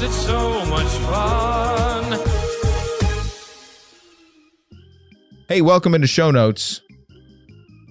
[0.00, 2.18] reading it's so much fun.
[5.48, 6.80] Hey, welcome into show notes.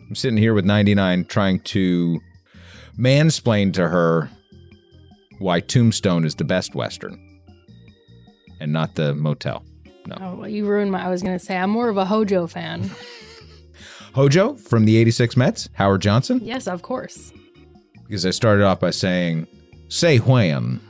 [0.08, 2.20] I'm sitting here with 99 trying to
[2.98, 4.30] mansplain to her
[5.40, 7.42] why Tombstone is the best Western
[8.60, 9.64] and not the motel.
[10.08, 10.18] No.
[10.20, 11.06] Oh, well, you ruined my.
[11.06, 12.90] I was gonna say I'm more of a Hojo fan.
[14.16, 17.32] Hojo from the 86 Mets, Howard Johnson, yes, of course.
[18.08, 19.46] because I started off by saying,
[19.88, 20.82] say when,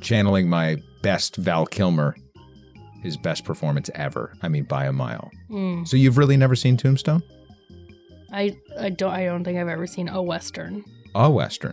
[0.00, 2.16] channeling my best Val Kilmer,
[3.02, 4.32] his best performance ever.
[4.42, 5.30] I mean, by a mile.
[5.50, 5.86] Mm.
[5.86, 7.22] So you've really never seen Tombstone?
[8.32, 10.84] I I don't I don't think I've ever seen a western.
[11.14, 11.72] A Western.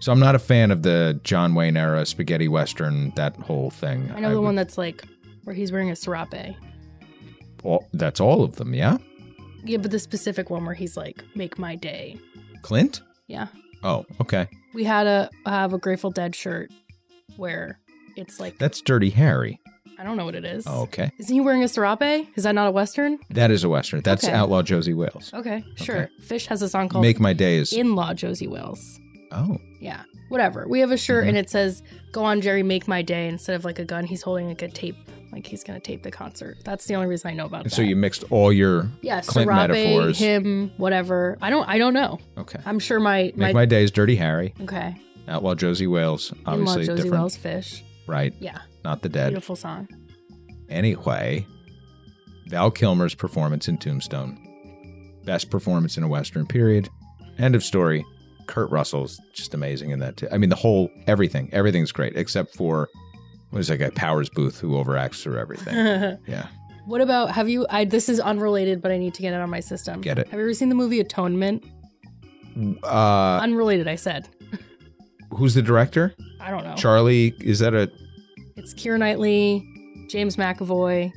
[0.00, 4.10] So I'm not a fan of the John Wayne era spaghetti Western, that whole thing.
[4.14, 5.04] I know the would- one that's like
[5.44, 6.56] where he's wearing a serape.
[7.62, 8.98] all, that's all of them, yeah?
[9.64, 12.18] Yeah, but the specific one where he's like, "Make my day."
[12.62, 13.00] Clint?
[13.28, 13.46] Yeah,
[13.82, 14.48] Oh, okay.
[14.74, 16.70] we had a have a Grateful Dead shirt
[17.36, 17.78] where
[18.16, 19.60] it's like That's Dirty Harry.
[19.98, 20.64] I don't know what it is.
[20.66, 21.12] Oh, okay.
[21.18, 22.26] Isn't he wearing a serape?
[22.36, 23.18] Is that not a western?
[23.30, 24.00] That is a Western.
[24.00, 24.32] That's Okay.
[24.32, 25.30] Outlaw Josey Wales.
[25.32, 26.04] Okay, sure.
[26.04, 26.12] Okay.
[26.20, 27.72] Phish has a song called Make My Days.
[27.72, 28.98] In Law Josey Wales.
[29.30, 30.66] oh, Yeah, whatever.
[30.68, 31.40] We have a shirt and mm-hmm.
[31.42, 34.48] it says "Go on, Jerry, make my day." Instead of like a gun, he's holding
[34.48, 34.96] like a tape,
[35.32, 36.56] like he's gonna tape the concert.
[36.64, 37.74] That's the only reason I know about and that.
[37.74, 38.90] so you mixed all your.
[39.00, 40.18] yeah, Clint serape, metaphors.
[40.18, 41.38] him, whatever.
[41.40, 42.18] I don't, I don't know.
[42.36, 42.58] Okay.
[42.66, 44.54] I'm sure my Make My Days, Dirty Harry.
[44.62, 44.96] okay.
[45.28, 46.32] Outlaw Josey Wales.
[46.46, 47.12] Obviously Josey different.
[47.22, 47.82] Wales Phish.
[48.06, 48.34] Right.
[48.40, 49.30] Yeah, Not the dead.
[49.30, 49.88] beautiful song.
[50.68, 51.46] Anyway,
[52.48, 54.40] Val Kilmer's performance in Tombstone.
[55.24, 56.88] Best performance in a Western period.
[57.38, 58.04] End of story.
[58.46, 60.28] Kurt Russell's just amazing in that too.
[60.30, 62.88] I mean, the whole everything, everything's great except for
[63.50, 65.74] what is that guy Powers Boothe who overacts through everything.
[66.26, 66.48] yeah,
[66.84, 67.66] what about have you?
[67.70, 70.02] I this is unrelated, but I need to get it on my system.
[70.02, 70.28] Get it.
[70.28, 71.64] Have you ever seen the movie Atonement?
[72.82, 74.28] uh, Unrelated, I said.
[75.36, 76.14] Who's the director?
[76.40, 76.74] I don't know.
[76.76, 77.34] Charlie.
[77.40, 77.90] Is that a?
[78.56, 79.66] It's Keira Knightley,
[80.08, 81.12] James McAvoy,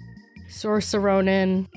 [0.50, 1.68] Saoirse Ronan.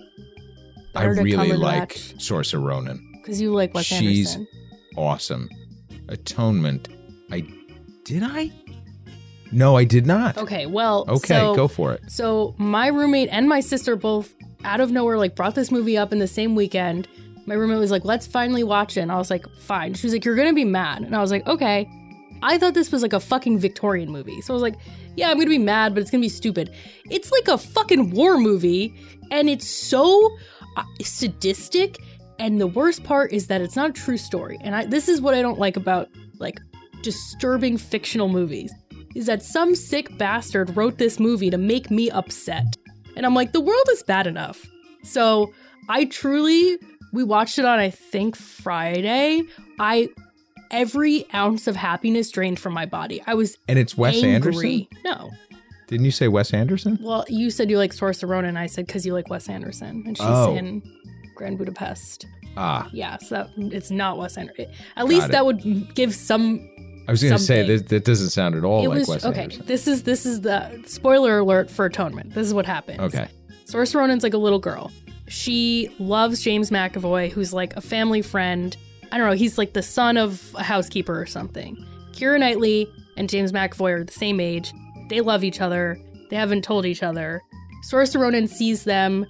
[0.95, 1.91] I really like.
[1.95, 3.01] Saoirse Ronan.
[3.21, 4.47] because you like Wes She's- Anderson.
[4.97, 5.49] Awesome.
[6.09, 6.89] Atonement.
[7.31, 7.45] I
[8.05, 8.51] did I?
[9.53, 10.37] No, I did not.
[10.39, 12.03] Okay, well, Okay, so, go for it.
[12.09, 14.35] So my roommate and my sister both
[14.65, 17.09] out of nowhere like brought this movie up in the same weekend.
[17.47, 20.13] My roommate was like, "Let's finally watch it." And I was like, "Fine." She was
[20.13, 21.89] like, "You're gonna be mad," and I was like, "Okay."
[22.43, 24.77] I thought this was like a fucking Victorian movie, so I was like,
[25.17, 26.71] "Yeah, I'm gonna be mad, but it's gonna be stupid."
[27.11, 28.95] It's like a fucking war movie,
[29.31, 30.37] and it's so
[30.77, 31.99] uh, sadistic.
[32.39, 34.59] And the worst part is that it's not a true story.
[34.63, 36.09] And I, this is what I don't like about
[36.39, 36.59] like
[37.03, 38.73] disturbing fictional movies
[39.15, 42.77] is that some sick bastard wrote this movie to make me upset.
[43.17, 44.65] And I'm like, the world is bad enough.
[45.03, 45.53] So
[45.89, 46.79] I truly,
[47.13, 49.43] we watched it on, I think, Friday.
[49.79, 50.09] I,
[50.71, 53.23] every ounce of happiness drained from my body.
[53.27, 54.29] I was And it's Wes angry.
[54.35, 54.87] Anderson.
[55.05, 55.31] No.
[55.89, 56.99] Didn't you say Wes Anderson?
[57.03, 58.57] Well, you said you like Saoirse Ronan.
[58.57, 60.05] I said because you like Wes Anderson.
[60.07, 60.55] And she's Oh.
[60.55, 60.83] in
[61.35, 62.27] Grand Budapest.
[62.57, 64.67] Ah, Yeah, so it's not Wes Anderson.
[64.97, 65.33] At least it.
[65.33, 66.69] that would give some
[67.09, 69.25] I was going to say that, that doesn't sound at all it like was Wes
[69.25, 69.43] okay.
[69.43, 69.67] Anderson.
[69.67, 72.35] This is this is the spoiler alert for Atonement.
[72.35, 73.01] This is what happens.
[73.01, 73.27] Okay.
[73.67, 74.93] Saoirse Ronan's like a little girl.
[75.29, 78.77] She loves James McAvoy, who's like a family friend.
[79.13, 79.35] I don't know.
[79.37, 81.77] He's like the son of a housekeeper or something.
[82.13, 84.73] Keira Knightley and James McAvoy are the same age.
[85.09, 85.99] They love each other.
[86.31, 87.43] They haven't told each other.
[87.91, 89.27] Saoirse Ronan sees them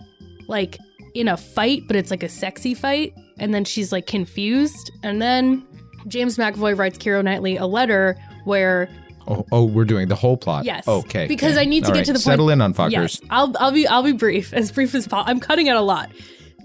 [0.48, 0.76] like
[1.14, 3.14] in a fight, but it's like a sexy fight.
[3.38, 4.90] And then she's like confused.
[5.02, 5.66] And then
[6.08, 8.88] James McAvoy writes Keira Knightley a letter where
[9.28, 10.64] Oh, oh, we're doing the whole plot.
[10.64, 10.88] Yes.
[10.88, 11.26] Okay.
[11.28, 11.60] Because okay.
[11.62, 12.06] I need to All get right.
[12.06, 12.90] to the point- Settle in unfuckers.
[12.90, 15.30] Yes, I'll I'll be I'll be brief, as brief as possible.
[15.30, 16.10] I'm cutting out a lot.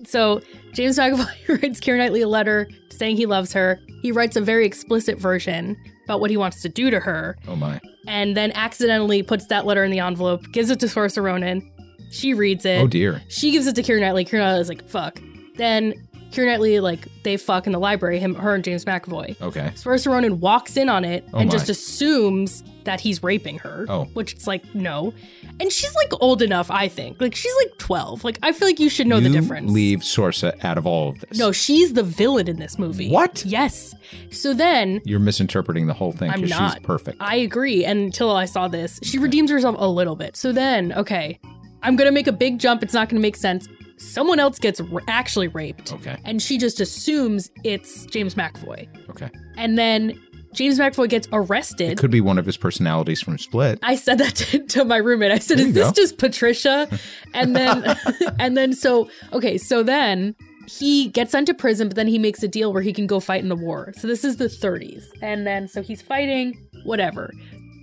[0.05, 0.41] So
[0.75, 3.79] James McAvoy writes Keira Knightley a letter saying he loves her.
[4.01, 7.55] He writes a very explicit version about what he wants to do to her, Oh
[7.55, 7.79] my.
[8.07, 11.71] and then accidentally puts that letter in the envelope, gives it to Saoirse Ronan.
[12.11, 12.79] She reads it.
[12.79, 13.21] Oh dear.
[13.29, 14.23] She gives it to Keira Knightley.
[14.25, 15.19] Keira Knightley's like, fuck.
[15.55, 15.93] Then
[16.31, 19.41] Keira Knightley, like, they fuck in the library, him, her and James McAvoy.
[19.41, 19.71] Okay.
[19.75, 21.51] Saoirse Ronan walks in on it Oh and my.
[21.51, 23.85] just assumes that he's raping her.
[23.89, 24.05] Oh.
[24.13, 25.13] Which it's like, no.
[25.59, 27.19] And she's like old enough, I think.
[27.21, 28.23] Like she's like 12.
[28.23, 29.71] Like I feel like you should know you the difference.
[29.71, 31.37] leave Sorsa out of all of this.
[31.37, 33.09] No, she's the villain in this movie.
[33.09, 33.43] What?
[33.45, 33.93] Yes.
[34.31, 37.17] So then You're misinterpreting the whole thing because she's perfect.
[37.19, 37.85] I agree.
[37.85, 40.35] And until I saw this, she redeems herself a little bit.
[40.35, 41.39] So then, okay,
[41.83, 42.81] I'm going to make a big jump.
[42.83, 43.67] It's not going to make sense.
[43.97, 45.93] Someone else gets r- actually raped.
[45.93, 46.17] Okay.
[46.25, 48.87] And she just assumes it's James McAvoy.
[49.09, 49.29] Okay.
[49.57, 50.19] And then
[50.55, 51.91] James McAvoy gets arrested.
[51.91, 53.77] It could be one of his personalities from Split.
[53.83, 55.31] I said that to, to my roommate.
[55.31, 55.93] I said, "Is this go.
[55.93, 56.87] just Patricia?"
[57.33, 57.95] And then,
[58.39, 60.35] and then, so okay, so then
[60.67, 63.19] he gets sent to prison, but then he makes a deal where he can go
[63.19, 63.93] fight in the war.
[63.97, 67.31] So this is the 30s, and then so he's fighting, whatever.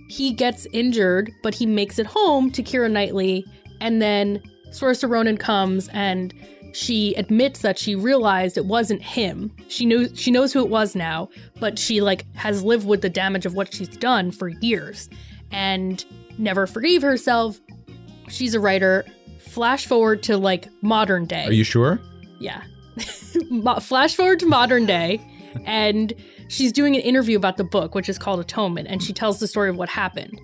[0.09, 3.45] he gets injured, but he makes it home to Keira Knightley,
[3.79, 4.41] and then
[4.71, 6.33] Saoirse Ronan comes and
[6.73, 9.51] she admits that she realized it wasn't him.
[9.67, 11.29] She knew she knows who it was now,
[11.59, 15.09] but she like has lived with the damage of what she's done for years
[15.51, 16.03] and
[16.37, 17.59] never forgave herself.
[18.27, 19.05] She's a writer.
[19.39, 21.45] Flash forward to like modern day.
[21.45, 22.01] Are you sure?
[22.39, 22.63] Yeah.
[23.79, 25.21] Flash forward to modern day,
[25.65, 26.13] and
[26.47, 29.47] she's doing an interview about the book, which is called Atonement, and she tells the
[29.47, 30.39] story of what happened.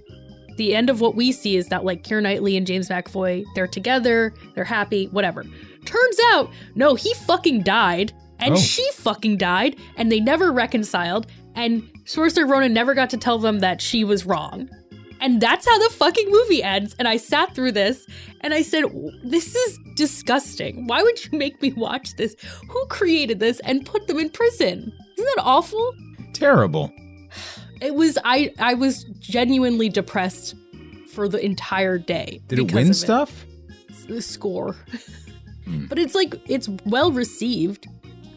[0.58, 3.68] The end of what we see is that like Keira Knightley and James McAvoy, they're
[3.68, 5.46] together, they're happy, whatever.
[5.90, 8.58] Turns out, no, he fucking died, and Oh.
[8.58, 11.26] she fucking died, and they never reconciled,
[11.56, 14.70] and Sorcerer Ronan never got to tell them that she was wrong.
[15.20, 16.96] And that's how the fucking movie ends.
[17.00, 18.06] And I sat through this
[18.42, 18.86] and I said,
[19.24, 20.86] This is disgusting.
[20.88, 22.36] Why would you make me watch this?
[22.70, 24.94] Who created this and put them in prison?
[25.18, 25.94] Isn't that awful?
[26.34, 26.90] Terrible.
[27.82, 30.56] It was I I was genuinely depressed
[31.12, 32.40] for the entire day.
[32.48, 33.46] Did it win stuff?
[34.08, 34.76] The score.
[35.70, 35.86] Hmm.
[35.86, 37.88] But it's like it's well received.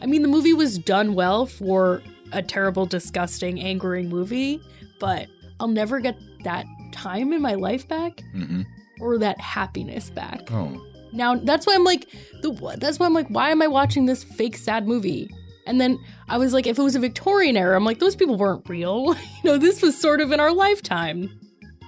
[0.01, 2.01] I mean, the movie was done well for
[2.31, 4.61] a terrible, disgusting, angering movie,
[4.99, 5.27] but
[5.59, 8.61] I'll never get that time in my life back hmm
[9.01, 10.49] or that happiness back.
[10.51, 10.81] Oh.
[11.11, 12.07] Now that's why I'm like,
[12.41, 15.29] the, that's why I'm like, why am I watching this fake sad movie?
[15.65, 18.37] And then I was like, if it was a Victorian era, I'm like, those people
[18.37, 19.15] weren't real.
[19.43, 21.29] you know, this was sort of in our lifetime,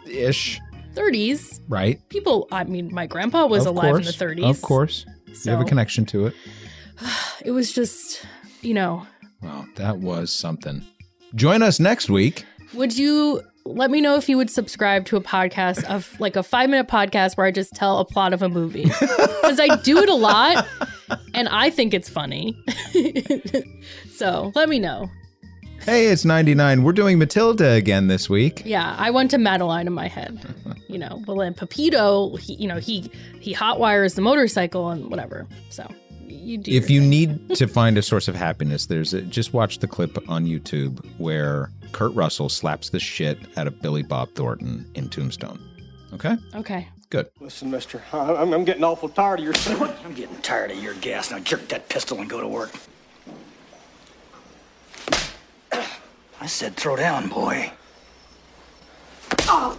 [0.07, 0.59] Ish.
[0.94, 1.59] 30s.
[1.68, 2.00] Right.
[2.09, 4.19] People, I mean, my grandpa was Of alive course.
[4.21, 4.50] in the 30s.
[4.50, 5.06] Of course.
[5.36, 6.34] So You have a connection to it.
[7.44, 8.26] it was just,
[8.62, 9.06] you know,
[9.42, 10.84] Well, that was something.
[11.36, 12.46] Join us next week.
[12.74, 16.44] would you let me know if you would subscribe to a podcast of like a
[16.44, 18.86] five minute podcast where I just tell a plot of a movie?
[19.46, 20.66] Because I do it a lot
[21.36, 22.58] and I think it's funny.
[24.16, 25.08] so let me know.
[25.86, 26.82] Hey, it's 99.
[26.82, 28.64] We're doing Matilda again this week.
[28.66, 30.40] Yeah, I went to Madeline in my head.
[30.88, 33.12] You know, well then Pepito, he, you know, he
[33.42, 35.46] he hot wires the motorcycle and whatever.
[35.70, 35.92] So
[36.26, 36.72] you do.
[36.72, 37.10] If you thing.
[37.10, 41.06] need to find a source of happiness, there's a, just watch the clip on YouTube
[41.18, 45.60] where Kurt Russell slaps the shit out of Billy Bob Thornton in Tombstone.
[46.14, 46.38] Okay?
[46.54, 47.28] okay, Good.
[47.42, 49.88] Listen, mister, I- I'm, I'm getting awful tired of your.
[50.06, 51.30] I'm getting tired of your gas.
[51.30, 52.72] Now jerk that pistol and go to work.
[56.40, 57.72] I said throw down, boy.
[59.48, 59.78] Oh.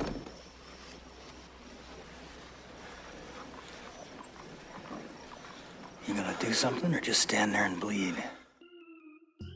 [6.07, 8.15] You gonna do something or just stand there and bleed?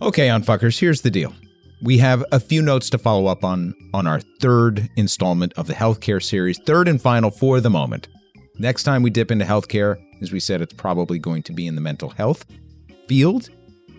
[0.02, 1.32] Okay, unfuckers, here's the deal.
[1.82, 5.74] We have a few notes to follow up on on our third installment of the
[5.74, 8.08] healthcare series, third and final for the moment.
[8.58, 11.76] Next time we dip into healthcare, as we said, it's probably going to be in
[11.76, 12.44] the mental health
[13.08, 13.48] field.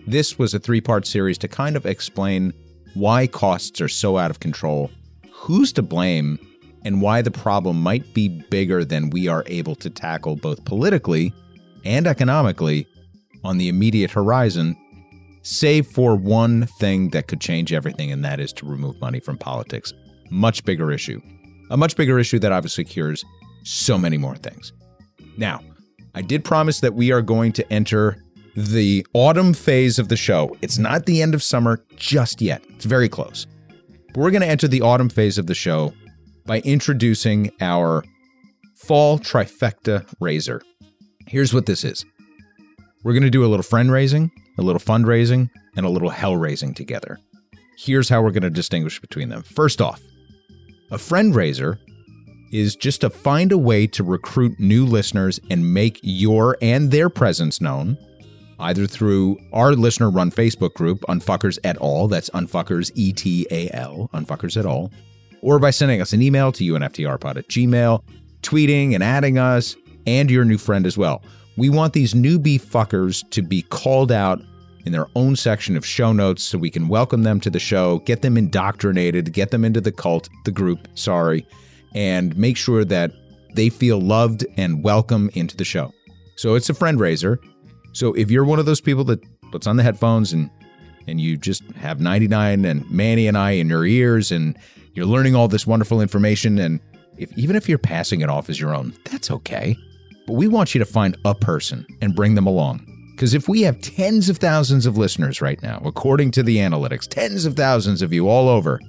[0.06, 2.52] This was a three part series to kind of explain
[2.94, 4.90] why costs are so out of control,
[5.32, 6.38] who's to blame,
[6.84, 11.32] and why the problem might be bigger than we are able to tackle both politically
[11.84, 12.86] and economically
[13.44, 14.76] on the immediate horizon
[15.42, 19.36] save for one thing that could change everything, and that is to remove money from
[19.36, 19.92] politics.
[20.30, 21.20] Much bigger issue.
[21.70, 23.24] A much bigger issue that obviously cures
[23.64, 24.72] so many more things.
[25.36, 25.60] Now,
[26.14, 28.22] I did promise that we are going to enter
[28.54, 30.56] the autumn phase of the show.
[30.62, 33.46] It's not the end of summer just yet, it's very close.
[34.08, 35.94] But we're going to enter the autumn phase of the show
[36.44, 38.04] by introducing our
[38.74, 40.60] fall trifecta raiser.
[41.26, 42.04] Here's what this is
[43.04, 46.36] we're going to do a little friend raising, a little fundraising, and a little hell
[46.36, 47.18] raising together.
[47.78, 49.42] Here's how we're going to distinguish between them.
[49.42, 50.00] First off,
[50.90, 51.78] a friend raiser
[52.52, 57.08] is just to find a way to recruit new listeners and make your and their
[57.08, 57.96] presence known,
[58.62, 62.08] either through our listener run Facebook group, Unfuckers et al.
[62.08, 64.90] That's Unfuckers E T A L, Unfuckers et al.
[65.42, 68.02] Or by sending us an email to unftrpod at gmail,
[68.42, 69.76] tweeting and adding us,
[70.06, 71.22] and your new friend as well.
[71.56, 74.40] We want these newbie fuckers to be called out
[74.84, 77.98] in their own section of show notes so we can welcome them to the show,
[78.00, 81.46] get them indoctrinated, get them into the cult, the group, sorry,
[81.94, 83.12] and make sure that
[83.54, 85.92] they feel loved and welcome into the show.
[86.36, 87.38] So it's a friend raiser.
[87.92, 90.50] So if you're one of those people that puts on the headphones and
[91.08, 94.56] and you just have 99 and Manny and I in your ears and
[94.94, 96.80] you're learning all this wonderful information and
[97.16, 99.76] if even if you're passing it off as your own, that's okay.
[100.26, 102.86] But we want you to find a person and bring them along.
[103.14, 107.06] Because if we have tens of thousands of listeners right now, according to the analytics,
[107.06, 108.80] tens of thousands of you all over,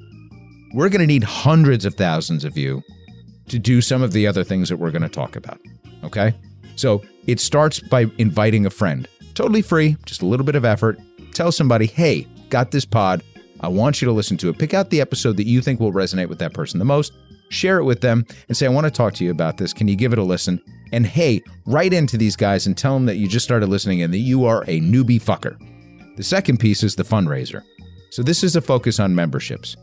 [0.73, 2.81] we're going to need hundreds of thousands of you
[3.49, 5.59] to do some of the other things that we're going to talk about.
[6.03, 6.33] Okay?
[6.75, 9.07] So it starts by inviting a friend.
[9.33, 10.99] Totally free, just a little bit of effort.
[11.31, 13.23] Tell somebody, hey, got this pod.
[13.61, 14.59] I want you to listen to it.
[14.59, 17.13] Pick out the episode that you think will resonate with that person the most,
[17.49, 19.73] share it with them, and say, I want to talk to you about this.
[19.73, 20.61] Can you give it a listen?
[20.91, 24.13] And hey, write into these guys and tell them that you just started listening and
[24.13, 25.57] that you are a newbie fucker.
[26.17, 27.63] The second piece is the fundraiser.
[28.11, 29.75] So, this is a focus on memberships.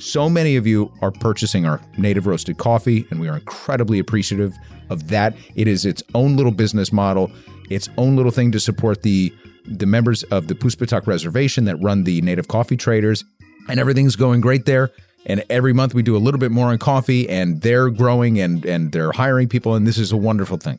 [0.00, 4.54] So many of you are purchasing our native roasted coffee, and we are incredibly appreciative
[4.90, 5.36] of that.
[5.54, 7.30] It is its own little business model,
[7.70, 9.32] its own little thing to support the
[9.66, 13.24] the members of the Puspatak Reservation that run the native coffee traders,
[13.68, 14.90] and everything's going great there.
[15.26, 18.64] And every month we do a little bit more on coffee, and they're growing and
[18.66, 20.78] and they're hiring people, and this is a wonderful thing.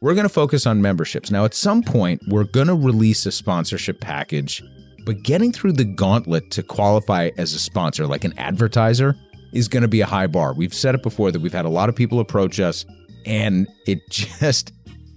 [0.00, 1.30] We're going to focus on memberships.
[1.30, 4.62] Now, at some point, we're going to release a sponsorship package,
[5.08, 9.16] but getting through the gauntlet to qualify as a sponsor, like an advertiser,
[9.54, 10.52] is going to be a high bar.
[10.52, 12.84] We've said it before that we've had a lot of people approach us,
[13.24, 14.74] and it just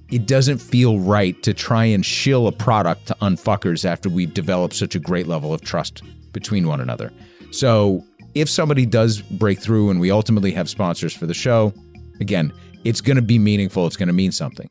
[0.09, 4.75] it doesn't feel right to try and shill a product to unfuckers after we've developed
[4.75, 7.11] such a great level of trust between one another.
[7.51, 8.01] So,
[8.33, 11.73] if somebody does break through and we ultimately have sponsors for the show,
[12.21, 12.53] again,
[12.85, 14.69] it's going to be meaningful, it's going to mean something.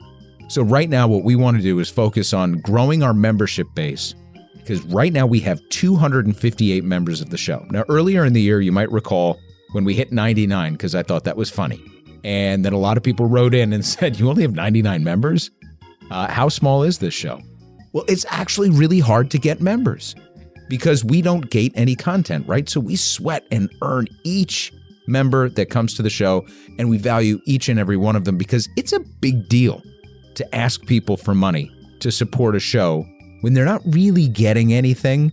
[0.49, 4.15] So, right now, what we want to do is focus on growing our membership base
[4.61, 7.67] because right now we have 258 members of the show.
[7.71, 9.41] Now, earlier in the year, you might recall
[9.73, 11.83] when we hit 99, because I thought that was funny.
[12.25, 15.51] And then a lot of people wrote in and said, You only have 99 members?
[16.11, 17.41] Uh, how small is this show?
[17.93, 20.15] Well, it's actually really hard to get members
[20.69, 22.69] because we don't gate any content, right?
[22.69, 24.73] So we sweat and earn each
[25.07, 26.47] member that comes to the show,
[26.79, 29.83] and we value each and every one of them because it's a big deal
[30.35, 33.05] to ask people for money to support a show
[33.41, 35.33] when they're not really getting anything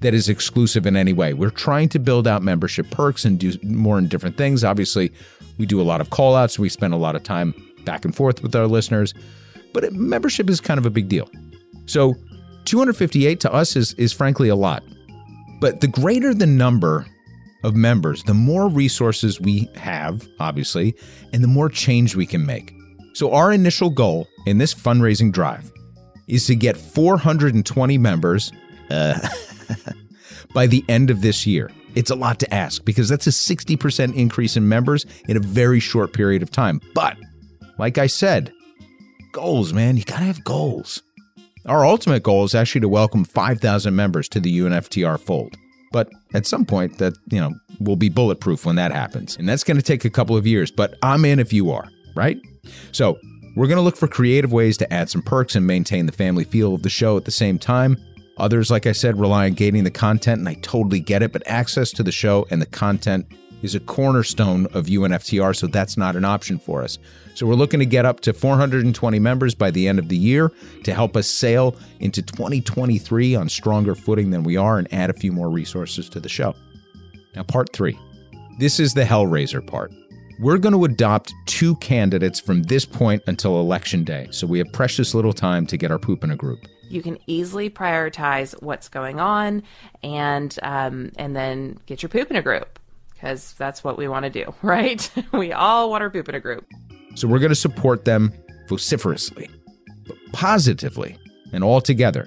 [0.00, 1.34] that is exclusive in any way.
[1.34, 4.64] We're trying to build out membership perks and do more in different things.
[4.64, 5.12] Obviously,
[5.58, 7.54] we do a lot of call outs, we spend a lot of time
[7.84, 9.14] back and forth with our listeners,
[9.72, 11.28] but membership is kind of a big deal.
[11.86, 12.14] So,
[12.66, 14.82] 258 to us is, is frankly a lot.
[15.60, 17.06] But the greater the number
[17.64, 20.94] of members, the more resources we have, obviously,
[21.32, 22.72] and the more change we can make.
[23.12, 25.70] So, our initial goal in this fundraising drive
[26.30, 28.52] is to get 420 members
[28.90, 29.18] uh,
[30.54, 31.70] by the end of this year.
[31.94, 35.80] It's a lot to ask because that's a 60% increase in members in a very
[35.80, 36.80] short period of time.
[36.94, 37.16] But,
[37.78, 38.52] like I said,
[39.32, 41.02] goals, man, you gotta have goals.
[41.66, 45.56] Our ultimate goal is actually to welcome 5,000 members to the UNFTR fold.
[45.92, 49.36] But at some point, that, you know, will be bulletproof when that happens.
[49.36, 51.88] And that's going to take a couple of years, but I'm in if you are,
[52.14, 52.38] right?
[52.92, 53.18] So
[53.54, 56.44] we're going to look for creative ways to add some perks and maintain the family
[56.44, 57.96] feel of the show at the same time.
[58.36, 61.42] Others, like I said, rely on gating the content, and I totally get it, but
[61.46, 63.26] access to the show and the content
[63.62, 66.98] is a cornerstone of UNFTR, so that's not an option for us.
[67.34, 70.50] So we're looking to get up to 420 members by the end of the year
[70.84, 75.14] to help us sail into 2023 on stronger footing than we are and add a
[75.14, 76.54] few more resources to the show.
[77.34, 77.98] Now, part three.
[78.58, 79.92] This is the Hellraiser part.
[80.40, 84.72] We're going to adopt two candidates from this point until election day, so we have
[84.72, 86.66] precious little time to get our poop in a group.
[86.88, 89.62] You can easily prioritize what's going on,
[90.02, 92.78] and um, and then get your poop in a group
[93.12, 95.10] because that's what we want to do, right?
[95.32, 96.66] we all want our poop in a group.
[97.16, 98.32] So we're going to support them
[98.66, 99.50] vociferously,
[100.08, 101.18] but positively,
[101.52, 102.26] and all together.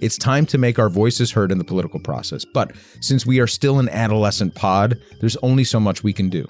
[0.00, 2.44] It's time to make our voices heard in the political process.
[2.44, 6.46] But since we are still an adolescent pod, there's only so much we can do.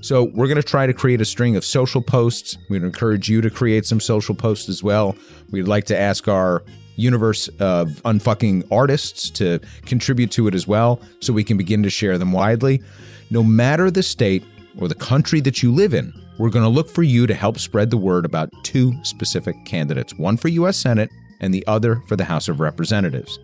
[0.00, 2.56] So we're going to try to create a string of social posts.
[2.68, 5.14] We'd encourage you to create some social posts as well.
[5.50, 6.62] We'd like to ask our
[6.96, 11.90] universe of unfucking artists to contribute to it as well so we can begin to
[11.90, 12.82] share them widely.
[13.30, 14.44] No matter the state
[14.78, 17.58] or the country that you live in, we're going to look for you to help
[17.58, 20.78] spread the word about two specific candidates one for U.S.
[20.78, 23.38] Senate and the other for the House of Representatives.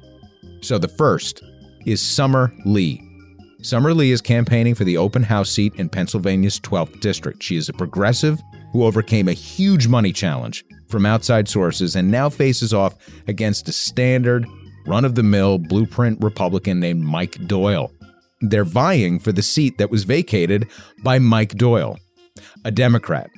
[0.63, 1.43] So the first
[1.85, 3.06] is Summer Lee.
[3.67, 7.43] Summer Lee is campaigning for the open house seat in Pennsylvania's 12th district.
[7.43, 8.41] She is a progressive
[8.73, 12.95] who overcame a huge money challenge from outside sources and now faces off
[13.27, 14.47] against a standard,
[14.87, 17.91] run of the mill blueprint Republican named Mike Doyle.
[18.41, 20.69] They're vying for the seat that was vacated
[21.03, 21.99] by Mike Doyle,
[22.65, 23.31] a Democrat.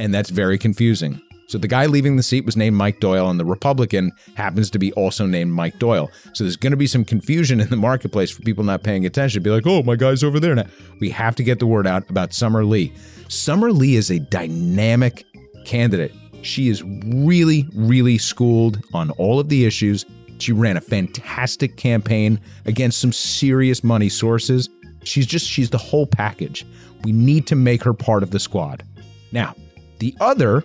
[0.00, 1.20] And that's very confusing.
[1.54, 4.78] So the guy leaving the seat was named Mike Doyle, and the Republican happens to
[4.80, 6.10] be also named Mike Doyle.
[6.32, 9.40] So there's going to be some confusion in the marketplace for people not paying attention.
[9.40, 10.66] Be like, oh, my guy's over there now.
[10.98, 12.92] We have to get the word out about Summer Lee.
[13.28, 15.24] Summer Lee is a dynamic
[15.64, 16.12] candidate.
[16.42, 20.04] She is really, really schooled on all of the issues.
[20.38, 24.68] She ran a fantastic campaign against some serious money sources.
[25.04, 26.66] She's just, she's the whole package.
[27.04, 28.82] We need to make her part of the squad.
[29.30, 29.54] Now,
[30.00, 30.64] the other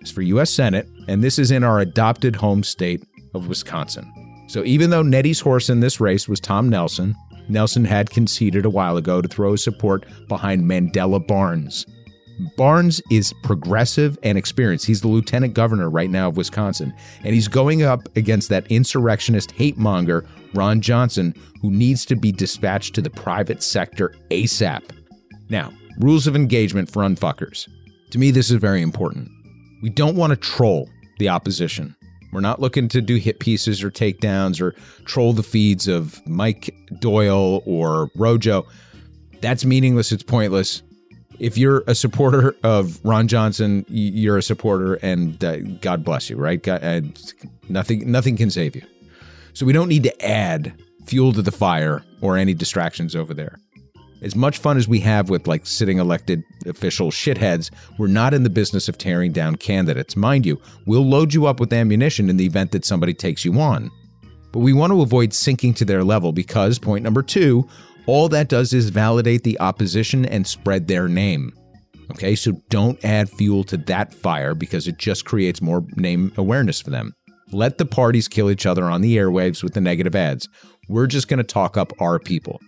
[0.00, 0.50] is for U.S.
[0.50, 3.02] Senate, and this is in our adopted home state
[3.34, 4.10] of Wisconsin.
[4.48, 7.14] So even though Nettie's horse in this race was Tom Nelson,
[7.48, 11.86] Nelson had conceded a while ago to throw his support behind Mandela Barnes.
[12.56, 14.86] Barnes is progressive and experienced.
[14.86, 19.52] He's the lieutenant governor right now of Wisconsin, and he's going up against that insurrectionist
[19.52, 24.82] hate monger, Ron Johnson, who needs to be dispatched to the private sector ASAP.
[25.50, 27.68] Now, rules of engagement for unfuckers.
[28.10, 29.28] To me, this is very important.
[29.82, 31.96] We don't want to troll the opposition.
[32.32, 34.72] We're not looking to do hit pieces or takedowns or
[35.04, 38.66] troll the feeds of Mike Doyle or Rojo.
[39.40, 40.12] That's meaningless.
[40.12, 40.82] It's pointless.
[41.38, 46.36] If you're a supporter of Ron Johnson, you're a supporter, and uh, God bless you,
[46.36, 46.62] right?
[46.62, 47.00] God, uh,
[47.68, 48.82] nothing, nothing can save you.
[49.54, 50.74] So we don't need to add
[51.06, 53.58] fuel to the fire or any distractions over there.
[54.20, 58.42] As much fun as we have with like sitting elected official shitheads, we're not in
[58.42, 60.16] the business of tearing down candidates.
[60.16, 63.58] Mind you, we'll load you up with ammunition in the event that somebody takes you
[63.60, 63.90] on.
[64.52, 67.68] But we want to avoid sinking to their level because, point number two,
[68.06, 71.52] all that does is validate the opposition and spread their name.
[72.10, 76.80] Okay, so don't add fuel to that fire because it just creates more name awareness
[76.80, 77.14] for them.
[77.52, 80.48] Let the parties kill each other on the airwaves with the negative ads.
[80.88, 82.60] We're just going to talk up our people.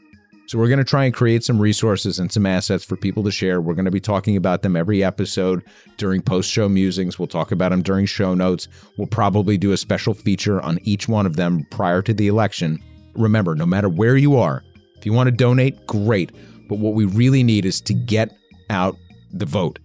[0.52, 3.30] So we're going to try and create some resources and some assets for people to
[3.30, 3.62] share.
[3.62, 5.64] We're going to be talking about them every episode
[5.96, 7.18] during post-show musings.
[7.18, 8.68] We'll talk about them during show notes.
[8.98, 12.82] We'll probably do a special feature on each one of them prior to the election.
[13.14, 14.62] Remember, no matter where you are,
[14.94, 16.32] if you want to donate, great.
[16.68, 18.36] But what we really need is to get
[18.68, 18.98] out
[19.32, 19.78] the vote.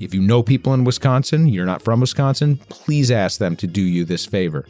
[0.00, 3.82] If you know people in Wisconsin, you're not from Wisconsin, please ask them to do
[3.82, 4.66] you this favor.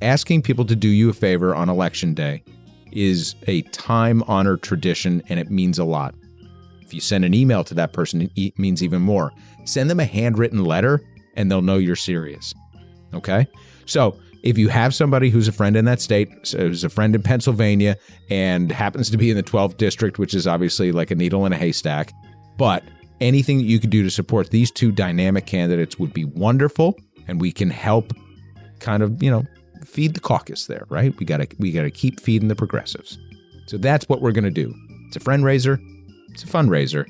[0.00, 2.44] Asking people to do you a favor on election day
[2.92, 6.14] is a time honored tradition and it means a lot.
[6.80, 9.32] If you send an email to that person, it means even more.
[9.64, 11.00] Send them a handwritten letter
[11.36, 12.52] and they'll know you're serious.
[13.14, 13.46] Okay?
[13.86, 17.22] So, if you have somebody who's a friend in that state, who's a friend in
[17.22, 17.96] Pennsylvania,
[18.30, 21.52] and happens to be in the 12th district, which is obviously like a needle in
[21.52, 22.12] a haystack,
[22.56, 22.82] but
[23.20, 26.98] anything that you could do to support these two dynamic candidates would be wonderful,
[27.28, 28.12] and we can help
[28.78, 29.44] kind of, you know,
[29.84, 31.16] feed the caucus there, right?
[31.18, 33.18] We gotta we gotta keep feeding the progressives.
[33.66, 34.74] So that's what we're gonna do.
[35.06, 35.80] It's a friend raiser,
[36.30, 37.06] it's a fundraiser,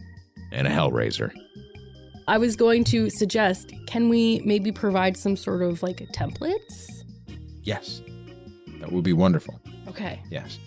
[0.53, 1.33] and a hell raiser.
[2.29, 7.05] I was going to suggest can we maybe provide some sort of like templates?
[7.63, 8.03] Yes.
[8.79, 9.61] That would be wonderful.
[9.89, 10.23] Okay.
[10.31, 10.59] Yes.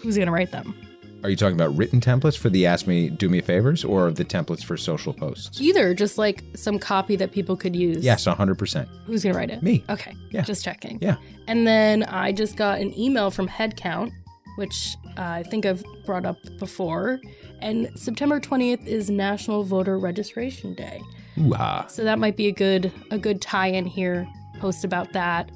[0.00, 0.74] Who's going to write them?
[1.22, 4.24] Are you talking about written templates for the Ask Me, Do Me Favors or the
[4.24, 5.60] templates for social posts?
[5.60, 8.02] Either, just like some copy that people could use.
[8.02, 8.88] Yes, 100%.
[9.04, 9.62] Who's going to write it?
[9.62, 9.84] Me.
[9.90, 10.14] Okay.
[10.30, 10.42] Yeah.
[10.42, 10.98] Just checking.
[11.00, 11.16] Yeah.
[11.46, 14.12] And then I just got an email from Headcount,
[14.56, 17.20] which uh, I think I've brought up before.
[17.60, 21.02] And September 20th is National Voter Registration Day.
[21.38, 21.86] Ooh ha.
[21.88, 24.26] So that might be a good a good tie-in here.
[24.58, 25.50] Post about that.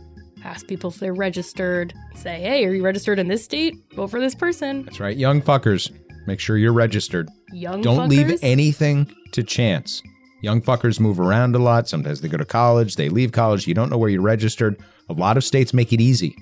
[0.44, 1.94] Ask people if they're registered.
[2.14, 3.74] Say, hey, are you registered in this state?
[3.94, 4.84] Vote for this person.
[4.84, 5.16] That's right.
[5.16, 5.90] Young fuckers,
[6.26, 7.28] make sure you're registered.
[7.52, 8.08] Young Don't fuckers.
[8.10, 10.02] leave anything to chance.
[10.42, 11.88] Young fuckers move around a lot.
[11.88, 13.66] Sometimes they go to college, they leave college.
[13.66, 14.76] You don't know where you're registered.
[15.08, 16.36] A lot of states make it easy.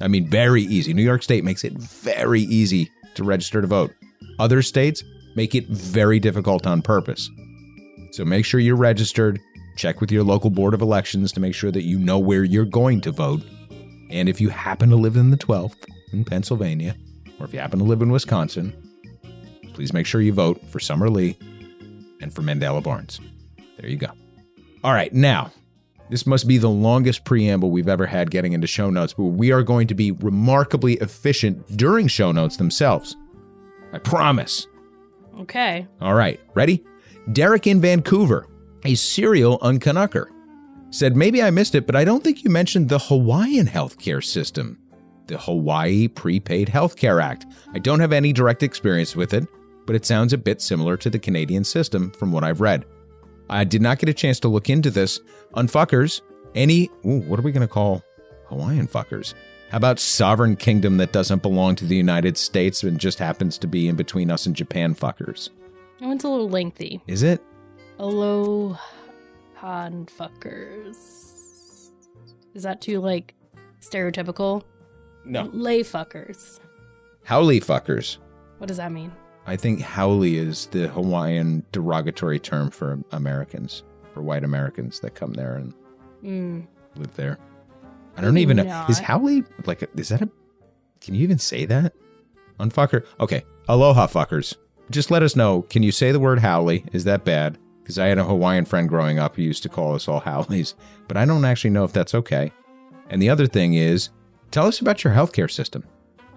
[0.00, 0.92] I mean, very easy.
[0.92, 3.92] New York State makes it very easy to register to vote.
[4.40, 5.04] Other states
[5.36, 7.30] make it very difficult on purpose.
[8.10, 9.40] So make sure you're registered.
[9.76, 12.64] Check with your local board of elections to make sure that you know where you're
[12.64, 13.42] going to vote.
[14.10, 16.96] And if you happen to live in the 12th in Pennsylvania,
[17.40, 18.72] or if you happen to live in Wisconsin,
[19.72, 21.36] please make sure you vote for Summer Lee
[22.20, 23.20] and for Mandela Barnes.
[23.78, 24.10] There you go.
[24.84, 25.50] All right, now,
[26.10, 29.50] this must be the longest preamble we've ever had getting into show notes, but we
[29.50, 33.16] are going to be remarkably efficient during show notes themselves.
[33.92, 34.66] I promise.
[35.40, 35.86] Okay.
[36.00, 36.84] All right, ready?
[37.32, 38.46] Derek in Vancouver,
[38.84, 40.26] a serial uncanucker,
[40.90, 44.78] said, Maybe I missed it, but I don't think you mentioned the Hawaiian healthcare system,
[45.26, 47.46] the Hawaii Prepaid Healthcare Act.
[47.72, 49.46] I don't have any direct experience with it,
[49.86, 52.84] but it sounds a bit similar to the Canadian system from what I've read.
[53.50, 55.20] I did not get a chance to look into this.
[55.54, 56.22] Unfuckers,
[56.54, 58.02] any, ooh, what are we going to call
[58.46, 59.34] Hawaiian fuckers?
[59.70, 63.66] How about sovereign kingdom that doesn't belong to the United States and just happens to
[63.66, 65.50] be in between us and Japan fuckers?
[66.00, 67.00] That one's a little lengthy.
[67.06, 67.42] Is it?
[67.98, 68.76] Alohan
[70.06, 70.96] fuckers.
[72.54, 73.34] Is that too like
[73.80, 74.62] stereotypical?
[75.24, 75.48] No.
[75.52, 76.60] Lei fuckers.
[77.26, 78.18] Haole fuckers.
[78.58, 79.12] What does that mean?
[79.46, 85.32] I think haole is the Hawaiian derogatory term for Americans, for white Americans that come
[85.32, 85.74] there and
[86.22, 86.66] Mm.
[86.96, 87.38] live there.
[88.16, 88.62] I don't even know.
[88.64, 88.88] Not.
[88.88, 90.30] Is haole like, a, is that a,
[91.00, 91.92] can you even say that?
[92.58, 93.04] Unfucker?
[93.20, 93.44] Okay.
[93.68, 94.54] Aloha fuckers.
[94.90, 95.62] Just let us know.
[95.62, 96.70] Can you say the word haole?
[96.92, 97.58] Is that bad?
[97.84, 100.74] Because I had a Hawaiian friend growing up who used to call us all haoles,
[101.06, 102.50] but I don't actually know if that's okay.
[103.10, 104.08] And the other thing is,
[104.50, 105.84] tell us about your healthcare system.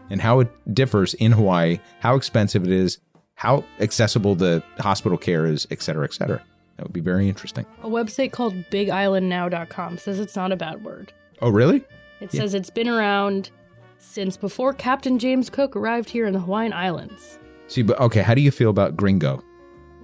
[0.10, 3.00] and how it differs in Hawaii, how expensive it is,
[3.36, 6.42] how accessible the hospital care is, et cetera, et cetera.
[6.78, 7.66] That would be very interesting.
[7.84, 11.12] A website called BigIslandNow.com says it's not a bad word.
[11.42, 11.84] Oh, really?
[12.20, 13.52] It says it's been around
[14.00, 17.40] since before Captain James Cook arrived here in the Hawaiian Islands.
[17.68, 19.44] See, but okay, how do you feel about gringo?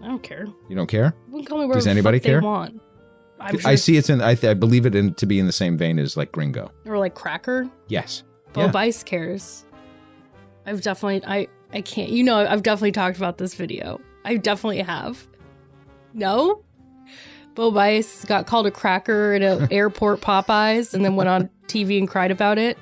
[0.04, 0.48] I don't care.
[0.68, 1.16] You don't care?
[1.30, 2.42] You can call me whatever Does anybody care?
[2.42, 2.82] they want.
[3.40, 4.22] I'm sure I see it's in.
[4.22, 6.72] I, th- I believe it in, to be in the same vein as like gringo.
[6.86, 7.70] Or like cracker.
[7.88, 8.24] Yes.
[8.54, 8.68] Bo Yeah.
[8.72, 9.66] Bice cares.
[10.66, 14.00] I've definitely I I can't you know I've definitely talked about this video.
[14.26, 15.28] I definitely have.
[16.14, 16.64] No?
[17.56, 21.98] Bo Bice got called a cracker at an airport Popeyes and then went on TV
[21.98, 22.78] and cried about it.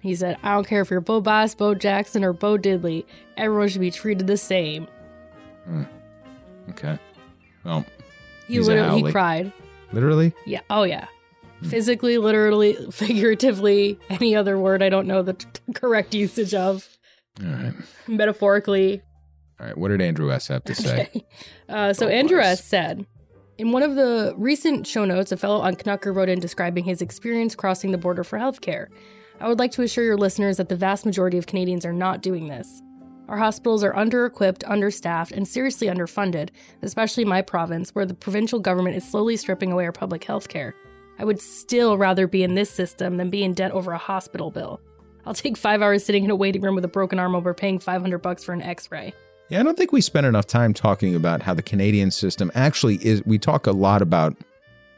[0.00, 3.04] He said, I don't care if you're Bo Bice, Bo Jackson, or Bo Diddley.
[3.36, 4.86] Everyone should be treated the same.
[5.64, 5.82] Hmm.
[6.70, 6.98] Okay.
[7.64, 7.84] Well,
[8.46, 9.52] He He's a literally he cried.
[9.92, 10.32] literally.
[10.46, 10.60] Yeah.
[10.70, 11.06] Oh yeah.
[11.60, 11.68] Hmm.
[11.68, 16.88] Physically, literally, figuratively, any other word I don't know the t- correct usage of.
[17.44, 17.74] All right.
[18.06, 19.02] Metaphorically,
[19.60, 19.76] All right.
[19.78, 21.08] What did Andrew S have to say?
[21.68, 22.40] Uh, so Oh, Andrew.
[22.40, 22.64] S.
[22.64, 23.06] said,
[23.58, 27.00] in one of the recent show notes, a fellow on Knucker wrote in describing his
[27.02, 28.86] experience crossing the border for healthcare.
[29.40, 32.22] I would like to assure your listeners that the vast majority of Canadians are not
[32.22, 32.82] doing this.
[33.28, 36.48] Our hospitals are under equipped, understaffed, and seriously underfunded,
[36.80, 40.74] especially my province, where the provincial government is slowly stripping away our public health care.
[41.18, 44.50] I would still rather be in this system than be in debt over a hospital
[44.50, 44.80] bill.
[45.26, 47.78] I'll take five hours sitting in a waiting room with a broken arm over paying
[47.78, 49.12] 500 bucks for an x ray.
[49.50, 52.96] Yeah, I don't think we spend enough time talking about how the Canadian system actually
[52.96, 53.22] is.
[53.26, 54.36] We talk a lot about,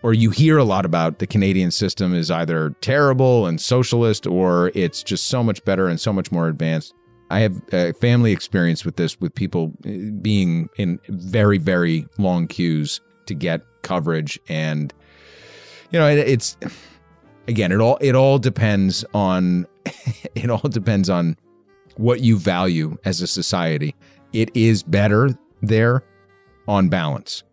[0.05, 4.71] or you hear a lot about the Canadian system is either terrible and socialist or
[4.75, 6.95] it's just so much better and so much more advanced.
[7.31, 9.91] I have uh, family experience with this, with people uh,
[10.21, 14.39] being in very, very long queues to get coverage.
[14.49, 14.93] And,
[15.91, 16.57] you know, it, it's,
[17.47, 19.67] again, it all, it all depends on,
[20.35, 21.37] it all depends on
[21.97, 23.95] what you value as a society.
[24.33, 25.31] It is better
[25.63, 26.03] there
[26.67, 27.45] on balance,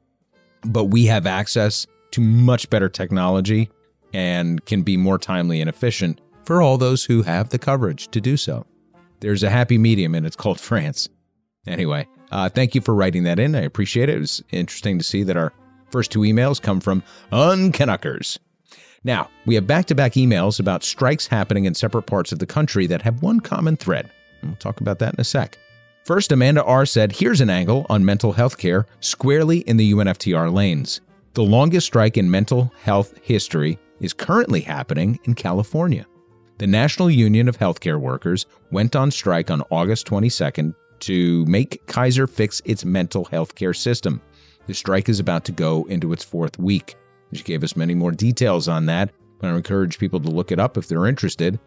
[0.66, 3.70] but we have access to much better technology
[4.14, 8.22] and can be more timely and efficient for all those who have the coverage to
[8.22, 8.66] do so.
[9.20, 11.10] There's a happy medium and it's called France.
[11.66, 13.56] Anyway, uh, thank you for writing that in.
[13.56, 14.16] I appreciate it.
[14.16, 15.54] It was interesting to see that our
[15.90, 18.38] first two emails come from Uncanuckers.
[19.04, 22.46] Now, we have back to back emails about strikes happening in separate parts of the
[22.46, 24.10] country that have one common thread.
[24.44, 25.58] We'll talk about that in a sec.
[26.04, 26.86] First, Amanda R.
[26.86, 31.02] said, Here's an angle on mental health care squarely in the UNFTR lanes.
[31.34, 36.06] The longest strike in mental health history is currently happening in California.
[36.60, 42.26] The National Union of Healthcare Workers went on strike on August 22nd to make Kaiser
[42.26, 44.22] fix its mental health care system.
[44.66, 46.96] The strike is about to go into its fourth week.
[47.32, 50.60] She gave us many more details on that, but I encourage people to look it
[50.60, 51.60] up if they're interested.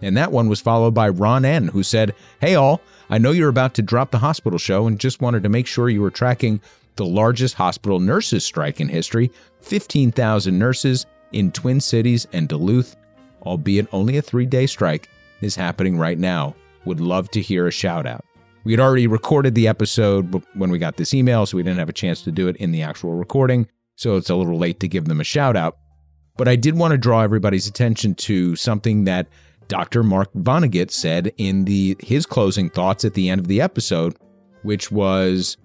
[0.00, 2.80] And that one was followed by Ron N., who said, Hey, all,
[3.10, 5.90] I know you're about to drop the hospital show and just wanted to make sure
[5.90, 6.62] you were tracking
[6.96, 9.30] the largest hospital nurses strike in history
[9.60, 12.96] 15,000 nurses in Twin Cities and Duluth,
[13.48, 15.08] albeit only a three day strike,
[15.40, 16.54] is happening right now.
[16.84, 18.24] Would love to hear a shout out.
[18.64, 21.88] We had already recorded the episode when we got this email, so we didn't have
[21.88, 24.88] a chance to do it in the actual recording, so it's a little late to
[24.88, 25.78] give them a shout out.
[26.36, 29.28] But I did want to draw everybody's attention to something that
[29.68, 30.02] Dr.
[30.02, 34.16] Mark Vonnegut said in the his closing thoughts at the end of the episode,
[34.62, 35.56] which was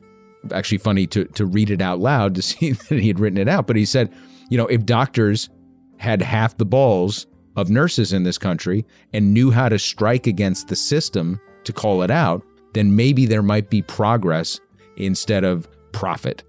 [0.51, 3.47] actually funny to to read it out loud to see that he had written it
[3.47, 3.67] out.
[3.67, 4.13] But he said,
[4.49, 5.49] you know, if doctors
[5.97, 10.67] had half the balls of nurses in this country and knew how to strike against
[10.67, 14.59] the system to call it out, then maybe there might be progress
[14.97, 16.43] instead of profit.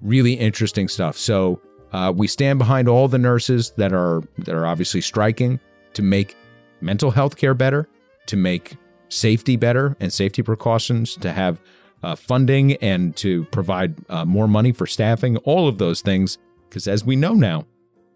[0.00, 1.16] Really interesting stuff.
[1.16, 1.60] So
[1.92, 5.60] uh, we stand behind all the nurses that are that are obviously striking
[5.94, 6.36] to make
[6.80, 7.88] mental health care better,
[8.26, 8.76] to make
[9.08, 11.60] safety better and safety precautions, to have
[12.02, 16.38] uh, funding and to provide uh, more money for staffing, all of those things.
[16.68, 17.66] Because as we know now,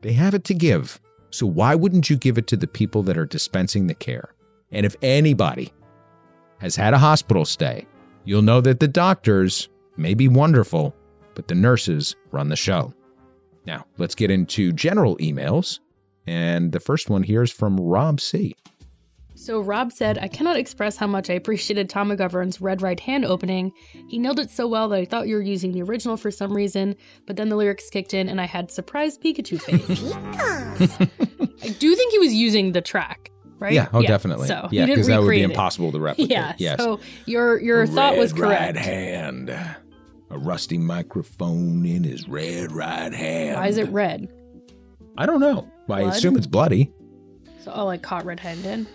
[0.03, 1.01] they have it to give.
[1.35, 4.33] So why wouldn't you give it to the people that are dispensing the care?
[4.71, 5.73] And if anybody
[6.59, 7.89] has had a hospital stay,
[8.25, 10.95] you'll know that the doctors may be wonderful,
[11.35, 12.95] but the nurses run the show.
[13.67, 15.81] Now, let's get into general emails.
[16.25, 18.55] And the first one here is from Rob C.
[19.35, 23.25] So Rob said, I cannot express how much I appreciated Tom McGovern's Red Right Hand
[23.25, 23.73] opening.
[24.09, 26.55] He nailed it so well that I thought you were using the original for some
[26.55, 26.95] reason,
[27.27, 30.15] but then the lyrics kicked in and I had surprise Pikachu face.
[31.63, 33.73] I do think he was using the track, right?
[33.73, 34.49] Yeah, oh, definitely.
[34.49, 35.51] So yeah, because that would be recreate it.
[35.51, 36.31] impossible to replicate.
[36.31, 36.55] Yeah.
[36.59, 36.79] yes.
[36.79, 38.77] So your your thought was correct.
[38.77, 39.51] Right hand.
[39.51, 43.57] A rusty microphone in his red right hand.
[43.57, 44.33] Why is it red?
[45.17, 45.71] I don't know.
[45.89, 46.93] I assume it's bloody.
[47.61, 48.87] So oh, like caught red-handed.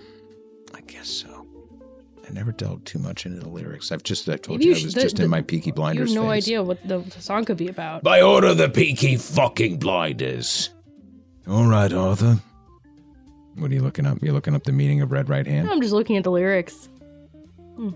[0.76, 1.48] I guess so.
[2.28, 3.92] I never delved too much into the lyrics.
[3.92, 5.72] I've just I told Maybe you, you I was should- just the- in my the-
[5.72, 6.12] Blinders.
[6.12, 6.44] You have no phase.
[6.44, 8.04] idea what the song could be about.
[8.04, 10.70] By order of the Peaky fucking Blinders.
[11.50, 12.40] All right, Arthur.
[13.56, 14.20] What are you looking up?
[14.22, 15.70] You're looking up the meaning of Red Right Hand.
[15.70, 16.88] I'm just looking at the lyrics.
[17.76, 17.90] Hmm.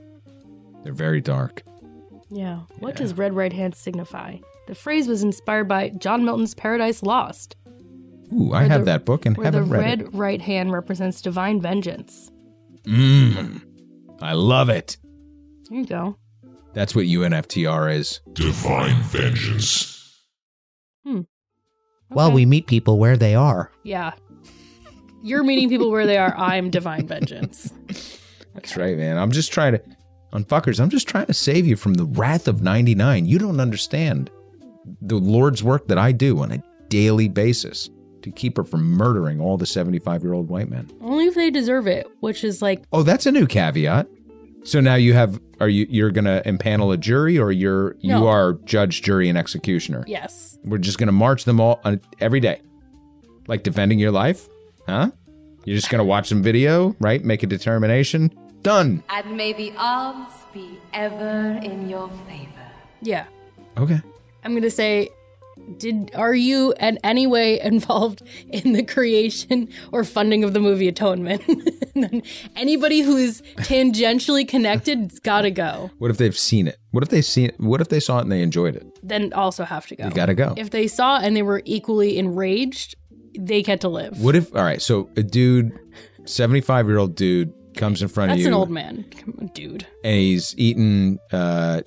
[0.84, 1.62] They're very dark.
[2.30, 2.62] Yeah.
[2.80, 4.38] What does red right hand signify?
[4.68, 7.56] The phrase was inspired by John Milton's Paradise Lost,
[8.34, 10.14] Ooh, I Where have the- that book and where the haven't read red it.
[10.14, 12.32] right hand represents divine vengeance.
[12.86, 13.62] Mmm.
[14.22, 14.98] I love it.
[15.70, 16.18] There you go.
[16.74, 18.22] That's what UNFTR is.
[18.34, 20.24] Divine vengeance.
[21.06, 21.22] Hmm.
[22.16, 23.72] Well, we meet people where they are.
[23.84, 24.14] Yeah.
[25.22, 26.36] You're meeting people where they are.
[26.38, 27.72] I'm divine vengeance.
[28.54, 29.18] That's right, man.
[29.18, 29.82] I'm just trying to,
[30.34, 33.26] unfuckers, I'm just trying to save you from the wrath of 99.
[33.26, 34.30] You don't understand
[35.02, 37.90] the Lord's work that I do on a daily basis
[38.22, 40.92] to keep her from murdering all the 75 year old white men.
[41.02, 44.08] Only if they deserve it, which is like, Oh, that's a new caveat.
[44.64, 48.26] So now you have, are you, you're going to impanel a jury or you're, you
[48.28, 50.04] are judge, jury, and executioner?
[50.08, 50.58] yes.
[50.64, 52.62] We're just going to march them all on, every day.
[53.48, 54.48] Like defending your life?
[54.88, 55.12] Huh?
[55.66, 57.24] You're just going to watch some video, right?
[57.24, 58.32] Make a determination.
[58.62, 59.04] Done.
[59.10, 62.50] And may the odds be ever in your favor.
[63.02, 63.26] Yeah.
[63.78, 64.02] Okay.
[64.46, 65.10] I'm going to say,
[65.78, 70.88] did are you in any way involved in the creation or funding of the movie
[70.88, 71.42] Atonement?
[72.56, 75.92] Anybody who's tangentially connected's got to go.
[76.00, 76.78] What if they've seen it?
[76.92, 77.60] What if they seen it?
[77.60, 78.86] What if they saw it and they enjoyed it?
[79.04, 80.06] Then also have to go.
[80.06, 80.54] You gotta go.
[80.58, 82.96] If they saw it and they were equally enraged,
[83.38, 84.20] they get to live.
[84.20, 84.56] What if?
[84.56, 84.82] All right.
[84.82, 85.72] So a dude,
[86.26, 89.06] seventy-five year old dude, comes in front That's of you, That's an old man,
[89.54, 89.88] dude.
[90.04, 91.82] and he's eating uh,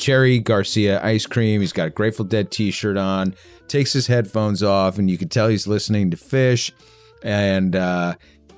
[0.00, 1.60] cherry Garcia ice cream.
[1.60, 3.34] He's got a Grateful Dead T-shirt on.
[3.68, 6.72] Takes his headphones off, and you can tell he's listening to Phish.
[7.22, 8.14] And uh,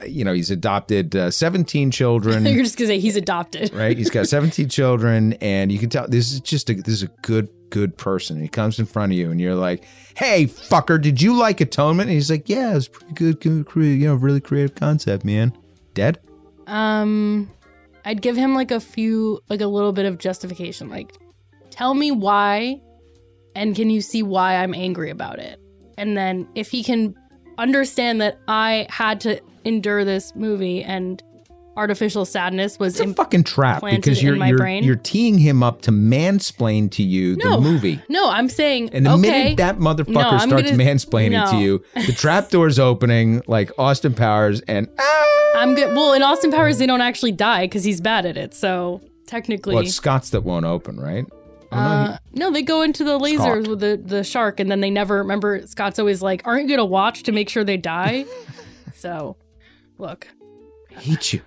[0.07, 2.47] you know he's adopted uh, seventeen children.
[2.47, 3.73] You're just gonna say he's adopted.
[3.75, 3.97] right?
[3.97, 7.11] He's got 17 children, and you can tell this is just a this is a
[7.23, 8.41] good good person.
[8.41, 9.85] He comes in front of you, and you're like,
[10.17, 14.07] "Hey, fucker, did you like Atonement?" And he's like, "Yeah, it's pretty good, good you
[14.07, 15.57] know, really creative concept, man."
[15.95, 16.21] Dead?
[16.67, 17.51] Um,
[18.05, 20.89] I'd give him like a few, like a little bit of justification.
[20.89, 21.13] Like,
[21.73, 22.81] tell me why,
[23.57, 25.59] and can you see why I'm angry about it?
[25.99, 27.15] And then if he can
[27.59, 31.23] understand that I had to endure this movie and
[31.77, 34.85] artificial sadness was It's a fucking trap because you're you're, brain?
[34.85, 37.99] you're teeing him up to mansplain to you no the movie.
[38.11, 41.83] No, I'm saying And the okay, minute that motherfucker No, starts gonna- mansplaining to you,
[42.07, 45.95] the trap door's opening like Austin Powers, and ah, I'm good.
[45.97, 48.53] Well, in Austin Powers, they don't actually die because he's bad at it.
[48.55, 51.25] So technically, well, it's Scott's that won't open, right?
[51.73, 53.69] No, Uh, no, they go into the lasers Scott.
[53.69, 55.67] with the, the shark, and then they never remember.
[55.67, 58.27] Scott's always like, "Aren't you gonna watch to make sure they die?"
[58.95, 59.37] so,
[59.99, 60.29] look,
[60.97, 61.41] I hate you.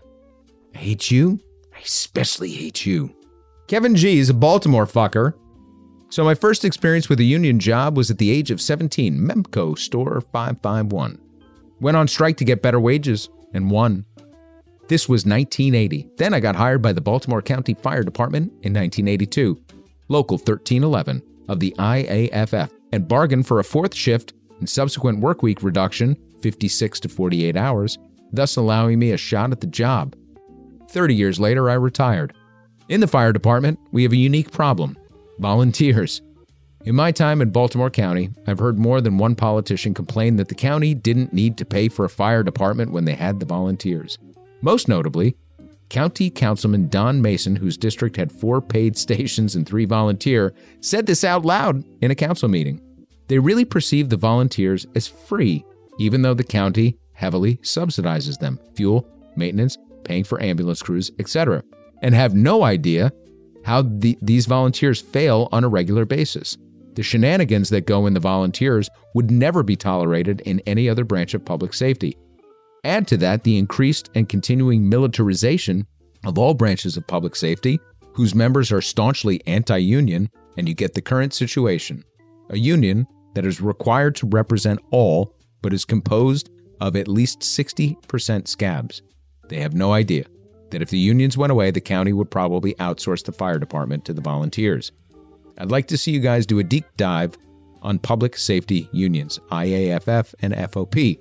[0.73, 1.39] I hate you.
[1.75, 3.15] I especially hate you.
[3.67, 5.33] Kevin G is a Baltimore fucker.
[6.09, 9.77] So my first experience with a union job was at the age of 17, Memco
[9.77, 11.19] Store 551.
[11.81, 14.05] Went on strike to get better wages and won.
[14.87, 16.07] This was 1980.
[16.17, 19.59] Then I got hired by the Baltimore County Fire Department in 1982,
[20.07, 26.15] Local 1311 of the IAFF, and bargained for a fourth shift and subsequent workweek reduction,
[26.41, 27.97] 56 to 48 hours,
[28.31, 30.15] thus allowing me a shot at the job.
[30.89, 32.33] 30 years later, I retired.
[32.87, 34.97] In the fire department, we have a unique problem
[35.39, 36.21] volunteers.
[36.85, 40.55] In my time in Baltimore County, I've heard more than one politician complain that the
[40.55, 44.19] county didn't need to pay for a fire department when they had the volunteers.
[44.61, 45.35] Most notably,
[45.89, 51.23] County Councilman Don Mason, whose district had four paid stations and three volunteer, said this
[51.23, 52.81] out loud in a council meeting.
[53.27, 55.65] They really perceive the volunteers as free,
[55.97, 61.63] even though the county heavily subsidizes them fuel, maintenance, paying for ambulance crews, etc.,
[62.01, 63.11] and have no idea
[63.63, 66.57] how the, these volunteers fail on a regular basis.
[66.93, 71.33] The shenanigans that go in the volunteers would never be tolerated in any other branch
[71.33, 72.15] of public safety.
[72.85, 75.87] Add to that the increased and continuing militarization
[76.23, 77.79] of all branches of public safety,
[78.13, 82.05] whose members are staunchly anti union, and you get the current situation
[82.51, 88.47] a union that is required to represent all, but is composed of at least 60%
[88.47, 89.01] scabs.
[89.49, 90.25] They have no idea
[90.69, 94.13] that if the unions went away, the county would probably outsource the fire department to
[94.13, 94.91] the volunteers.
[95.57, 97.35] I'd like to see you guys do a deep dive
[97.81, 101.19] on public safety unions, IAFF and FOP.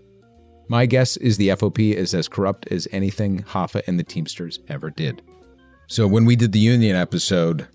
[0.69, 4.91] My guess is the FOP is as corrupt as anything Hoffa and the Teamsters ever
[4.91, 5.23] did.
[5.87, 7.69] So when we did the union episode,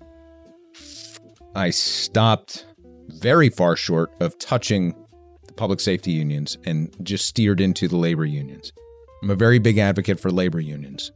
[1.56, 2.66] I stopped
[3.08, 4.96] very far short of touching
[5.46, 8.72] the public safety unions and just steered into the labor unions.
[9.22, 11.12] I'm a very big advocate for labor unions.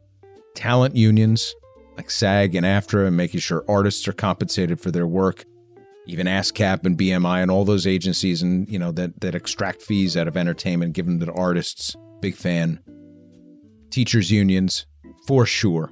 [0.56, 1.56] Talent unions
[1.98, 5.46] like SAG and AFTRA and making sure artists are compensated for their work.
[6.06, 10.18] Even ASCAP and BMI and all those agencies and you know that that extract fees
[10.18, 11.96] out of entertainment, give them to artists.
[12.22, 12.80] Big fan.
[13.90, 14.86] Teachers unions,
[15.28, 15.90] for sure.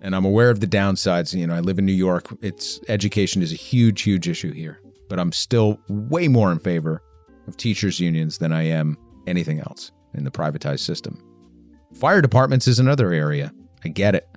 [0.00, 1.34] And I'm aware of the downsides.
[1.34, 2.28] You know, I live in New York.
[2.40, 4.80] It's education is a huge, huge issue here.
[5.08, 7.02] But I'm still way more in favor
[7.46, 8.96] of teachers unions than I am
[9.26, 11.22] anything else in the privatized system.
[11.94, 13.52] Fire departments is another area.
[13.84, 14.28] I get it.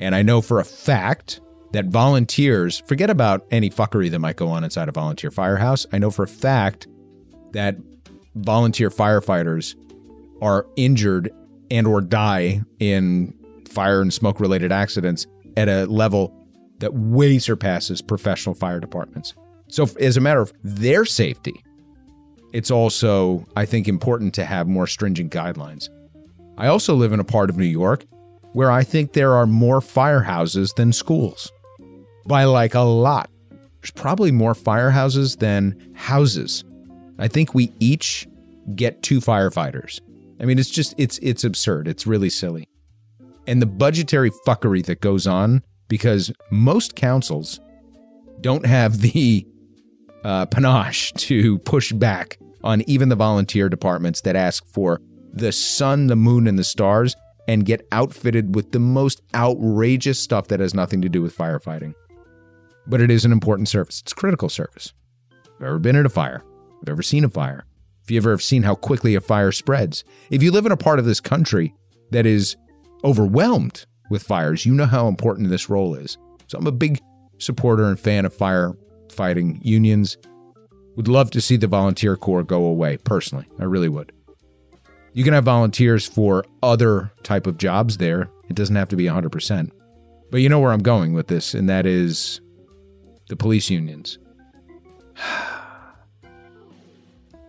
[0.00, 1.40] And I know for a fact
[1.72, 5.86] that volunteers, forget about any fuckery that might go on inside a volunteer firehouse.
[5.92, 6.86] I know for a fact
[7.52, 7.76] that
[8.34, 9.74] volunteer firefighters
[10.40, 11.30] are injured
[11.70, 13.34] and or die in
[13.68, 15.26] fire and smoke related accidents
[15.56, 16.34] at a level
[16.78, 19.34] that way surpasses professional fire departments.
[19.68, 21.62] So as a matter of their safety,
[22.52, 25.90] it's also I think important to have more stringent guidelines.
[26.56, 28.04] I also live in a part of New York
[28.52, 31.52] where I think there are more firehouses than schools.
[32.28, 33.30] By like a lot.
[33.80, 36.62] There's probably more firehouses than houses.
[37.18, 38.28] I think we each
[38.74, 40.00] get two firefighters.
[40.40, 41.88] I mean, it's just it's it's absurd.
[41.88, 42.68] It's really silly.
[43.46, 47.60] And the budgetary fuckery that goes on because most councils
[48.40, 49.46] don't have the
[50.22, 55.00] uh, panache to push back on even the volunteer departments that ask for
[55.32, 60.48] the sun, the moon, and the stars and get outfitted with the most outrageous stuff
[60.48, 61.94] that has nothing to do with firefighting.
[62.88, 64.00] But it is an important service.
[64.00, 64.92] It's critical service.
[65.30, 67.66] If you've ever been in a fire, if you've ever seen a fire,
[68.02, 70.98] if you've ever seen how quickly a fire spreads, if you live in a part
[70.98, 71.74] of this country
[72.10, 72.56] that is
[73.04, 76.16] overwhelmed with fires, you know how important this role is.
[76.46, 77.00] So I'm a big
[77.36, 80.16] supporter and fan of firefighting unions.
[80.96, 83.46] Would love to see the volunteer corps go away, personally.
[83.60, 84.12] I really would.
[85.12, 88.30] You can have volunteers for other type of jobs there.
[88.48, 89.70] It doesn't have to be 100%.
[90.30, 92.40] But you know where I'm going with this, and that is
[93.28, 94.18] the police unions.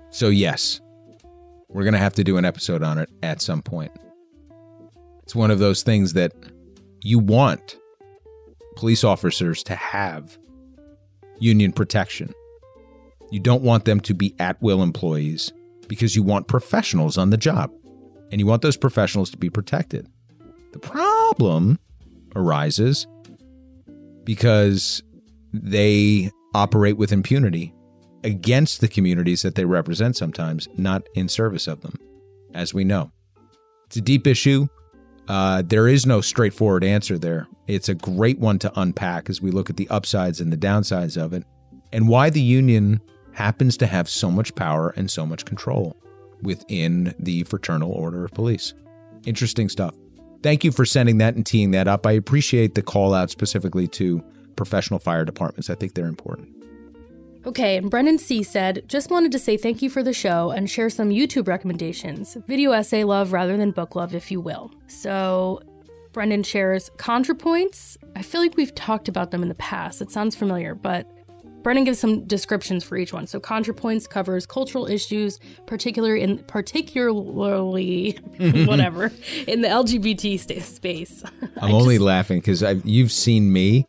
[0.10, 0.82] so, yes,
[1.70, 3.92] we're going to have to do an episode on it at some point.
[5.24, 6.34] It's one of those things that
[7.02, 7.78] you want
[8.76, 10.38] police officers to have
[11.39, 12.34] union protection.
[13.32, 15.54] You don't want them to be at will employees
[15.88, 17.72] because you want professionals on the job
[18.32, 20.08] and you want those professionals to be protected.
[20.72, 21.80] The problem
[22.36, 23.08] arises
[24.24, 25.04] because
[25.54, 27.74] they operate with impunity
[28.24, 31.96] against the communities that they represent sometimes, not in service of them,
[32.54, 33.12] as we know.
[33.86, 34.68] It's a deep issue.
[35.28, 37.48] Uh, there is no straightforward answer there.
[37.68, 41.22] It's a great one to unpack as we look at the upsides and the downsides
[41.22, 41.44] of it
[41.92, 43.02] and why the union
[43.34, 45.96] happens to have so much power and so much control
[46.42, 48.74] within the Fraternal Order of Police.
[49.26, 49.96] Interesting stuff.
[50.42, 52.06] Thank you for sending that and teeing that up.
[52.06, 54.24] I appreciate the call out specifically to
[54.60, 55.69] professional fire departments.
[55.69, 56.50] I think they're important.
[57.45, 60.69] Okay, and Brendan C said, just wanted to say thank you for the show and
[60.69, 62.36] share some YouTube recommendations.
[62.45, 64.69] Video essay love rather than book love, if you will.
[64.88, 65.62] So,
[66.12, 67.95] Brendan shares ContraPoints.
[68.17, 70.02] I feel like we've talked about them in the past.
[70.02, 71.10] It sounds familiar, but
[71.62, 73.28] Brendan gives some descriptions for each one.
[73.28, 78.12] So ContraPoints covers cultural issues, particularly in particularly
[78.65, 79.12] whatever
[79.48, 81.24] in the LGBT st- space.
[81.58, 83.88] I'm only just, laughing because you've seen me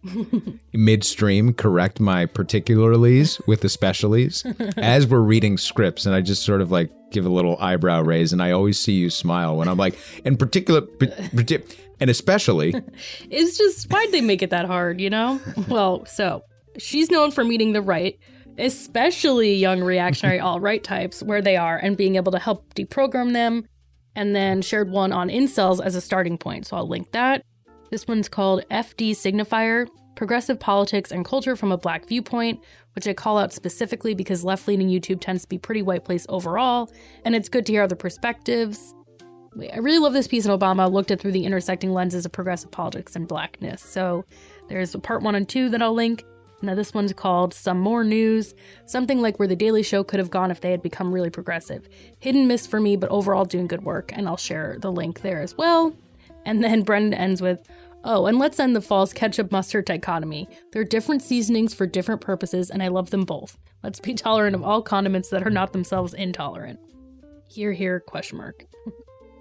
[0.73, 4.45] midstream correct my particularities with the specialities
[4.77, 8.33] as we're reading scripts, and I just sort of like give a little eyebrow raise,
[8.33, 10.83] and I always see you smile when I'm like, in particular.
[12.01, 12.75] and especially,
[13.31, 15.41] it's just why'd they make it that hard, you know?
[15.69, 16.45] Well, so
[16.81, 18.19] she's known for meeting the right,
[18.59, 23.33] especially young reactionary all right types where they are and being able to help deprogram
[23.33, 23.67] them.
[24.17, 26.67] And then shared one on incels as a starting point.
[26.67, 27.45] So I'll link that.
[27.91, 32.61] This one's called FD Signifier Progressive Politics and Culture from a Black Viewpoint,
[32.95, 36.27] which I call out specifically because left leaning YouTube tends to be pretty white place
[36.29, 36.91] overall.
[37.25, 38.95] And it's good to hear other perspectives.
[39.73, 42.71] I really love this piece in Obama, looked at through the intersecting lenses of progressive
[42.71, 43.83] politics and blackness.
[43.83, 44.25] So
[44.69, 46.25] there's part one and two that I'll link.
[46.63, 48.55] Now, this one's called Some More News,
[48.85, 51.89] something like where The Daily Show could have gone if they had become really progressive.
[52.19, 55.41] Hidden miss for me, but overall doing good work, and I'll share the link there
[55.41, 55.95] as well.
[56.45, 57.67] And then Brendan ends with,
[58.03, 60.49] Oh, and let's end the false ketchup mustard dichotomy.
[60.73, 63.59] They're different seasonings for different purposes, and I love them both.
[63.83, 66.81] Let's be tolerant of all condiments that are not themselves intolerant.
[67.49, 68.65] Here, here, question mark.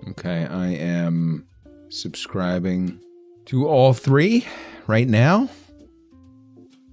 [0.10, 1.48] okay, I am
[1.90, 3.00] subscribing
[3.46, 4.46] to all three
[4.88, 5.50] right now.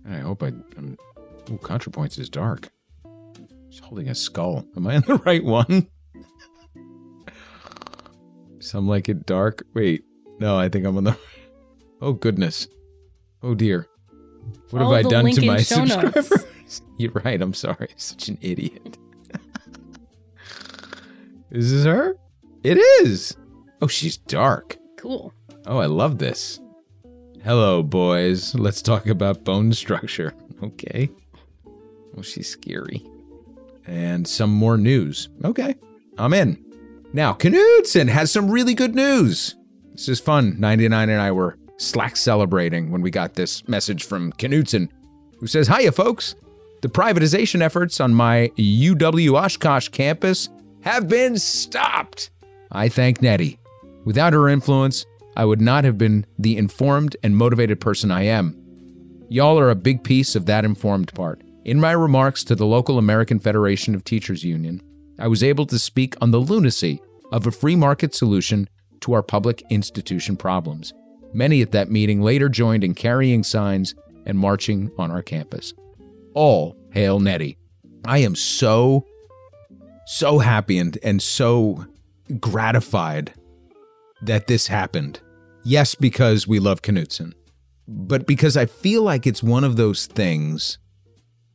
[0.09, 0.49] I hope I.
[0.49, 0.97] I'm,
[1.51, 2.69] ooh, ContraPoints is dark.
[3.71, 4.65] He's holding a skull.
[4.77, 5.89] Am I on the right one?
[8.61, 9.65] Some like it dark.
[9.75, 10.05] Wait,
[10.39, 11.19] no, I think I'm on the.
[11.99, 12.69] Oh goodness.
[13.43, 13.87] Oh dear.
[14.69, 15.95] What Follow have I done to my show notes.
[16.29, 16.83] subscribers?
[16.99, 17.41] You're right.
[17.41, 17.89] I'm sorry.
[17.97, 18.99] Such an idiot.
[21.51, 22.17] is this her?
[22.63, 23.35] It is.
[23.81, 24.77] Oh, she's dark.
[24.99, 25.33] Cool.
[25.67, 26.61] Oh, I love this.
[27.47, 28.57] Hello, boys.
[28.57, 30.35] Let's talk about bone structure.
[30.65, 31.09] Okay.
[32.13, 33.07] Well, she's scary.
[33.87, 35.29] And some more news.
[35.45, 35.77] Okay.
[36.19, 36.59] I'm in.
[37.13, 39.55] Now, Knudsen has some really good news.
[39.93, 40.59] This is fun.
[40.59, 44.91] 99 and I were slack celebrating when we got this message from Knudsen,
[45.39, 46.35] who says, Hiya, folks.
[46.83, 50.49] The privatization efforts on my UW Oshkosh campus
[50.81, 52.31] have been stopped.
[52.73, 53.61] I thank Nettie.
[54.05, 55.07] Without her influence,
[55.37, 58.57] I would not have been the informed and motivated person I am.
[59.29, 61.43] Y'all are a big piece of that informed part.
[61.65, 64.81] In my remarks to the local American Federation of Teachers Union,
[65.19, 67.01] I was able to speak on the lunacy
[67.33, 68.69] of a free market solution
[69.01, 70.95] to our public institution problems.
[71.35, 75.75] Many at that meeting later joined in carrying signs and marching on our campus.
[76.35, 77.59] All hail Nettie.
[78.05, 79.05] I am so,
[80.07, 81.85] so happy and, and so
[82.41, 83.35] gratified
[84.23, 85.21] that this happened.
[85.69, 87.33] Yes, because we love Knutson,
[87.89, 90.79] but because I feel like it's one of those things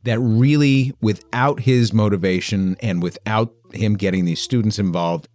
[0.02, 5.28] that really, without his motivation and without him getting these students involved,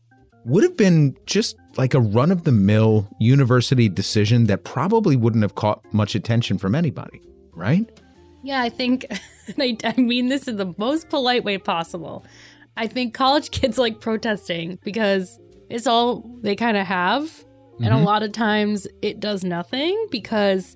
[0.46, 5.42] would have been just like a run of the mill university decision that probably wouldn't
[5.42, 7.20] have caught much attention from anybody,
[7.54, 7.90] right?
[8.44, 9.08] Yeah, I think,
[9.60, 12.24] I, I mean this in the most polite way possible.
[12.78, 17.44] I think college kids like protesting because it's all they kind of have.
[17.80, 18.06] And a mm-hmm.
[18.06, 20.76] lot of times it does nothing because,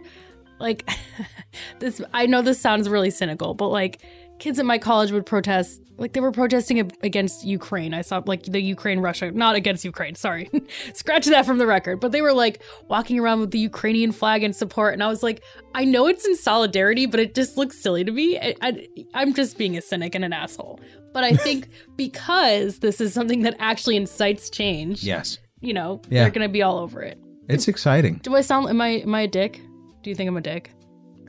[0.60, 0.89] like,
[1.80, 4.02] this, I know this sounds really cynical, but like,
[4.41, 7.93] kids at my college would protest, like, they were protesting against Ukraine.
[7.93, 10.49] I saw, like, the Ukraine Russia, not against Ukraine, sorry.
[10.93, 11.99] Scratch that from the record.
[11.99, 14.95] But they were, like, walking around with the Ukrainian flag in support.
[14.95, 15.43] And I was like,
[15.76, 18.39] I know it's in solidarity, but it just looks silly to me.
[18.39, 20.80] I, I'm just being a cynic and an asshole.
[21.14, 25.38] But I think because this is something that actually incites change, Yes.
[25.62, 26.24] You know, Yeah.
[26.24, 27.18] they're gonna be all over it.
[27.47, 28.20] It's exciting.
[28.24, 29.62] Do I sound am I am I a dick?
[30.03, 30.72] Do you think I'm a dick?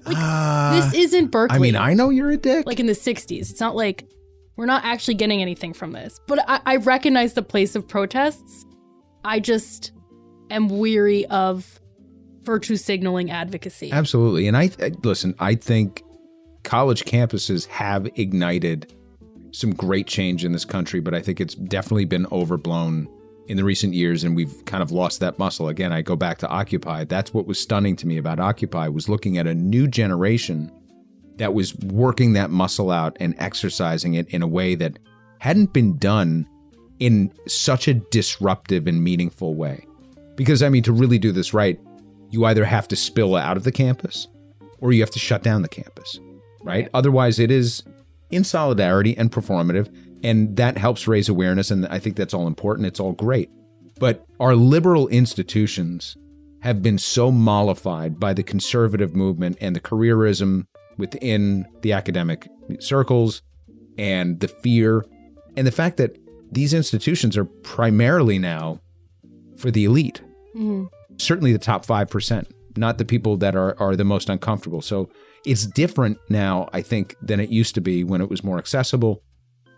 [0.05, 1.57] Uh, this isn't Berkeley.
[1.57, 2.67] I mean, I know you're a dick.
[2.67, 3.51] like in the '60s.
[3.51, 4.05] It's not like
[4.57, 6.19] we're not actually getting anything from this.
[6.27, 8.65] But I, I recognize the place of protests.
[9.25, 9.93] I just
[10.51, 11.81] am weary of
[12.43, 13.93] virtue signaling advocacy.
[13.93, 14.49] Absolutely.
[14.49, 16.03] And I, I listen, I think
[16.65, 18.93] college campuses have ignited
[19.53, 23.09] some great change in this country, but I think it's definitely been overblown
[23.53, 25.69] in the recent years and we've kind of lost that muscle.
[25.69, 27.05] Again, I go back to Occupy.
[27.05, 30.73] That's what was stunning to me about Occupy was looking at a new generation
[31.37, 34.99] that was working that muscle out and exercising it in a way that
[35.39, 36.49] hadn't been done
[36.99, 39.87] in such a disruptive and meaningful way.
[40.35, 41.79] Because I mean to really do this right,
[42.31, 44.29] you either have to spill out of the campus
[44.81, 46.19] or you have to shut down the campus,
[46.63, 46.89] right?
[46.95, 47.83] Otherwise, it is
[48.31, 51.71] in solidarity and performative, and that helps raise awareness.
[51.71, 52.87] And I think that's all important.
[52.87, 53.51] It's all great.
[53.99, 56.17] But our liberal institutions
[56.61, 60.67] have been so mollified by the conservative movement and the careerism
[60.97, 62.49] within the academic
[62.81, 63.43] circles
[63.99, 65.05] and the fear
[65.57, 66.17] and the fact that
[66.51, 68.81] these institutions are primarily now
[69.57, 70.23] for the elite
[70.57, 70.89] Mhm.
[71.19, 72.47] certainly the top 5%,
[72.77, 74.83] not the people that are, are the most uncomfortable.
[74.83, 75.09] So
[75.47, 79.23] it's different now, I think, than it used to be when it was more accessible.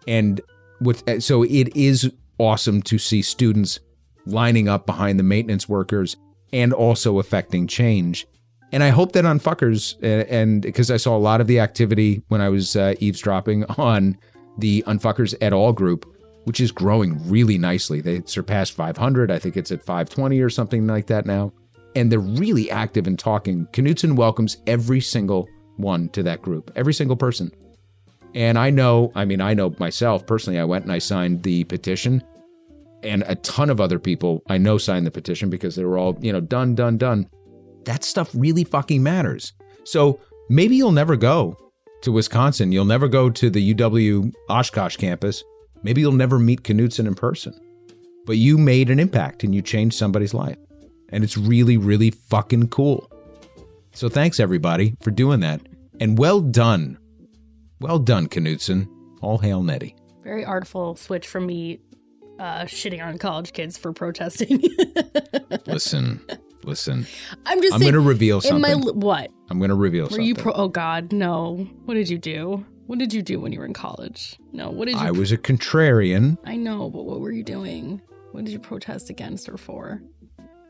[0.07, 0.41] And
[0.81, 3.81] with, so it is awesome to see students
[4.27, 6.17] lining up behind the maintenance workers
[6.53, 8.27] and also affecting change.
[8.73, 12.23] And I hope that unfuckers, uh, and because I saw a lot of the activity
[12.29, 14.19] when I was uh, eavesdropping on
[14.59, 15.73] the Unfuckers et al.
[15.73, 16.07] group,
[16.45, 18.01] which is growing really nicely.
[18.01, 19.31] They surpassed 500.
[19.31, 21.53] I think it's at 520 or something like that now.
[21.97, 23.67] And they're really active in talking.
[23.73, 27.53] Knutson welcomes every single one to that group, every single person.
[28.35, 31.65] And I know, I mean, I know myself personally, I went and I signed the
[31.65, 32.23] petition.
[33.03, 36.19] And a ton of other people I know signed the petition because they were all,
[36.21, 37.29] you know, done, done, done.
[37.85, 39.53] That stuff really fucking matters.
[39.85, 41.57] So maybe you'll never go
[42.03, 42.73] to Wisconsin.
[42.73, 45.45] You'll never go to the UW Oshkosh campus.
[45.83, 47.55] Maybe you'll never meet Knutson in person.
[48.27, 50.57] But you made an impact and you changed somebody's life.
[51.11, 53.11] And it's really, really fucking cool.
[53.93, 55.61] So thanks everybody for doing that.
[56.01, 56.99] And well done.
[57.81, 58.89] Well done, Knutson.
[59.21, 59.97] All hail Nettie.
[60.23, 61.81] Very artful switch from me
[62.39, 64.63] uh, shitting on college kids for protesting.
[65.67, 66.21] Listen,
[66.65, 67.07] listen.
[67.47, 68.73] I'm just I'm going to reveal something.
[68.73, 69.31] in my what?
[69.51, 70.27] I'm going to reveal Were something.
[70.27, 70.53] you pro?
[70.53, 71.69] Oh God, no.
[71.85, 72.65] What did you do?
[72.87, 74.37] What did you do when you were in college?
[74.53, 74.71] No.
[74.71, 75.01] What did you?
[75.01, 76.39] I was a contrarian.
[76.45, 78.03] I know, but what were you doing?
[78.33, 80.03] What did you protest against or for?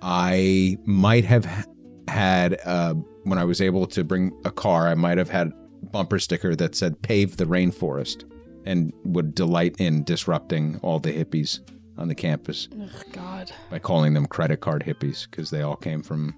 [0.03, 1.67] I might have
[2.09, 2.95] had uh,
[3.25, 5.53] when I was able to bring a car, I might have had
[5.93, 8.25] bumper sticker that said "Pave the rainforest,"
[8.65, 11.61] and would delight in disrupting all the hippies
[11.97, 12.69] on the campus
[13.13, 13.53] God.
[13.71, 16.35] by calling them credit card hippies because they all came from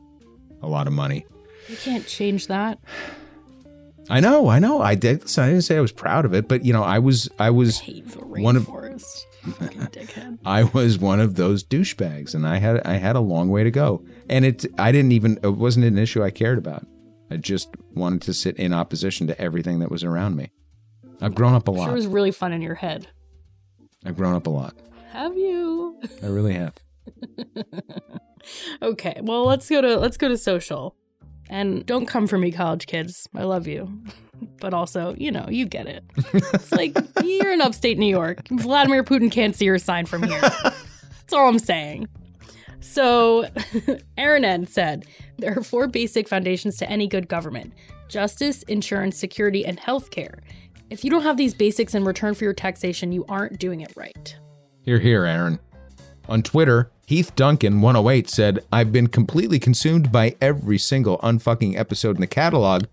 [0.62, 1.26] a lot of money.
[1.68, 2.78] You can't change that.
[4.08, 4.80] I know, I know.
[4.80, 5.22] I did.
[5.22, 7.50] listen, I didn't say I was proud of it, but you know, I was, I
[7.50, 9.24] was one of, rainforest.
[9.58, 10.38] Fucking dickhead.
[10.44, 13.70] I was one of those douchebags, and I had, I had a long way to
[13.70, 14.04] go.
[14.28, 16.86] And it, I didn't even, it wasn't an issue I cared about.
[17.30, 20.52] I just wanted to sit in opposition to everything that was around me.
[21.20, 21.86] I've grown up a lot.
[21.86, 23.08] Sure was really fun in your head.
[24.04, 24.76] I've grown up a lot.
[25.10, 26.00] Have you?
[26.22, 26.74] I really have.
[28.80, 30.94] Okay, well let's go to let's go to social.
[31.48, 33.28] And don't come for me, college kids.
[33.34, 34.02] I love you.
[34.60, 36.04] But also, you know, you get it.
[36.34, 38.46] It's like you're in upstate New York.
[38.50, 40.40] Vladimir Putin can't see your sign from here.
[40.40, 42.06] That's all I'm saying.
[42.86, 43.48] So,
[44.18, 45.04] Aaron N said
[45.38, 47.74] there are four basic foundations to any good government
[48.08, 50.40] justice, insurance, security, and healthcare.
[50.88, 53.92] If you don't have these basics in return for your taxation, you aren't doing it
[53.96, 54.36] right.
[54.82, 55.58] Here, here, Aaron.
[56.28, 62.16] On Twitter, Heath Duncan 108 said, I've been completely consumed by every single unfucking episode
[62.16, 62.84] in the catalog.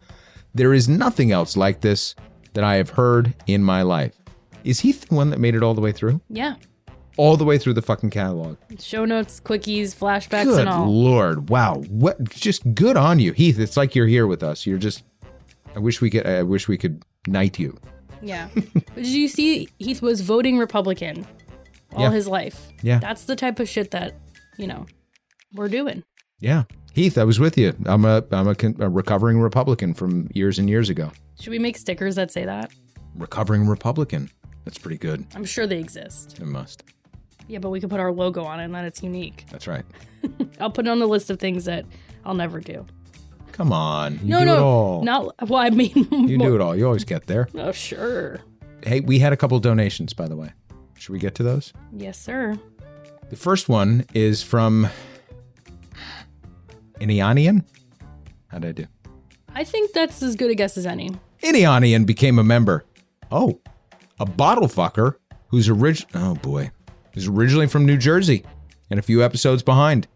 [0.53, 2.15] There is nothing else like this
[2.53, 4.19] that I have heard in my life.
[4.63, 6.21] Is Heath the one that made it all the way through?
[6.29, 6.55] Yeah.
[7.17, 8.57] All the way through the fucking catalog.
[8.79, 10.91] Show notes, quickies, flashbacks, Good and all.
[10.91, 11.49] lord.
[11.49, 11.83] Wow.
[11.89, 13.33] What just good on you.
[13.33, 14.65] Heath, it's like you're here with us.
[14.65, 15.03] You're just
[15.75, 17.77] I wish we could I wish we could knight you.
[18.21, 18.49] Yeah.
[18.95, 21.27] Did you see Heath was voting Republican
[21.93, 22.11] all Yeah.
[22.11, 22.69] his life?
[22.81, 22.97] Yeah.
[22.99, 24.15] That's the type of shit that,
[24.57, 24.85] you know,
[25.53, 26.03] we're doing.
[26.39, 26.63] Yeah.
[26.93, 27.75] Heath, I was with you.
[27.85, 31.11] I'm a I'm a, con- a recovering Republican from years and years ago.
[31.39, 32.71] Should we make stickers that say that?
[33.15, 34.29] Recovering Republican.
[34.65, 35.25] That's pretty good.
[35.35, 36.39] I'm sure they exist.
[36.39, 36.83] It must.
[37.53, 39.45] Yeah, but we could put our logo on it and then it's unique.
[39.51, 39.85] That's right.
[40.59, 41.85] I'll put it on the list of things that
[42.25, 42.83] I'll never do.
[43.51, 44.13] Come on.
[44.23, 45.03] You no, do no, it all.
[45.03, 45.47] not.
[45.47, 46.75] Well, I mean, You do it all.
[46.75, 47.47] You always get there.
[47.53, 48.39] Oh, sure.
[48.83, 50.51] Hey, we had a couple donations, by the way.
[50.97, 51.73] Should we get to those?
[51.95, 52.57] Yes, sir.
[53.29, 54.89] The first one is from
[56.99, 57.63] Inianian.
[58.47, 58.87] How did I do?
[59.53, 61.11] I think that's as good a guess as any.
[61.43, 62.83] Inianian became a member.
[63.31, 63.59] Oh,
[64.19, 65.17] a bottle fucker
[65.49, 66.31] who's original.
[66.31, 66.71] oh boy,
[67.13, 68.43] who's originally from New Jersey
[68.89, 70.07] and a few episodes behind.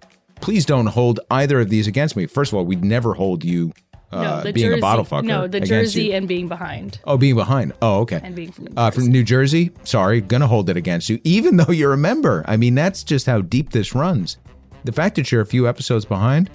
[0.42, 2.26] Please don't hold either of these against me.
[2.28, 3.74] First of all, we'd never hold you
[4.12, 4.80] uh, no, being Jersey.
[4.80, 5.26] a bottle fucker.
[5.26, 6.14] No, the Jersey you.
[6.14, 7.74] and being behind Oh, being behind.
[7.82, 8.22] Oh, okay.
[8.24, 9.02] and being from New Uh, Jersey.
[9.02, 9.72] from New Jersey.
[9.84, 12.44] Sorry, gonna hold it against you, even though you're a member.
[12.48, 14.38] I mean, that's just how deep this runs.
[14.86, 16.50] The fact that you're a few episodes behind,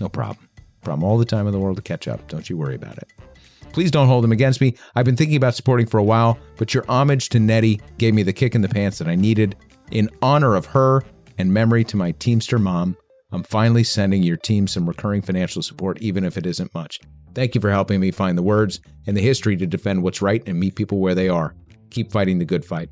[0.00, 0.48] no problem.
[0.82, 2.26] Problem all the time in the world to catch up.
[2.28, 3.08] Don't you worry about it.
[3.72, 4.74] Please don't hold them against me.
[4.94, 8.22] I've been thinking about supporting for a while, but your homage to Nettie gave me
[8.22, 9.54] the kick in the pants that I needed.
[9.90, 11.02] In honor of her
[11.38, 12.96] and memory to my Teamster mom,
[13.30, 17.00] I'm finally sending your team some recurring financial support, even if it isn't much.
[17.34, 20.42] Thank you for helping me find the words and the history to defend what's right
[20.46, 21.54] and meet people where they are.
[21.90, 22.88] Keep fighting the good fight.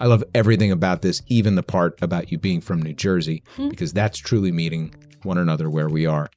[0.00, 3.68] I love everything about this, even the part about you being from New Jersey, hmm.
[3.68, 4.94] because that's truly meeting
[5.24, 6.30] one another where we are.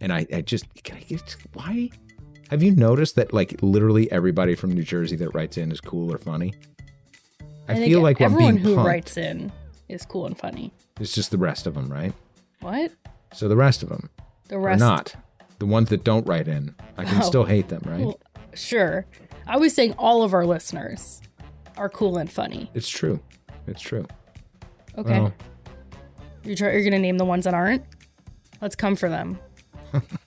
[0.00, 1.90] And I, I just, can I get, why?
[2.50, 6.12] Have you noticed that like literally everybody from New Jersey that writes in is cool
[6.12, 6.52] or funny?
[7.68, 8.84] I, think feel like everyone who punked.
[8.84, 9.50] writes in
[9.88, 10.72] is cool and funny.
[11.00, 12.12] It's just the rest of them, right?
[12.60, 12.92] What?
[13.32, 14.10] So the rest of them
[14.48, 14.80] The are rest?
[14.80, 15.14] not.
[15.58, 17.24] The ones that don't write in, I can Oh.
[17.24, 18.00] still hate them, right?
[18.06, 18.20] Well,
[18.54, 19.06] sure.
[19.46, 21.20] I was saying all of our listeners
[21.76, 22.70] are cool and funny.
[22.74, 23.20] It's true.
[23.66, 24.06] It's true.
[24.98, 25.20] Okay.
[25.20, 25.32] Well,
[26.44, 27.84] You're, try- you're going to name the ones that aren't?
[28.60, 29.38] Let's come for them.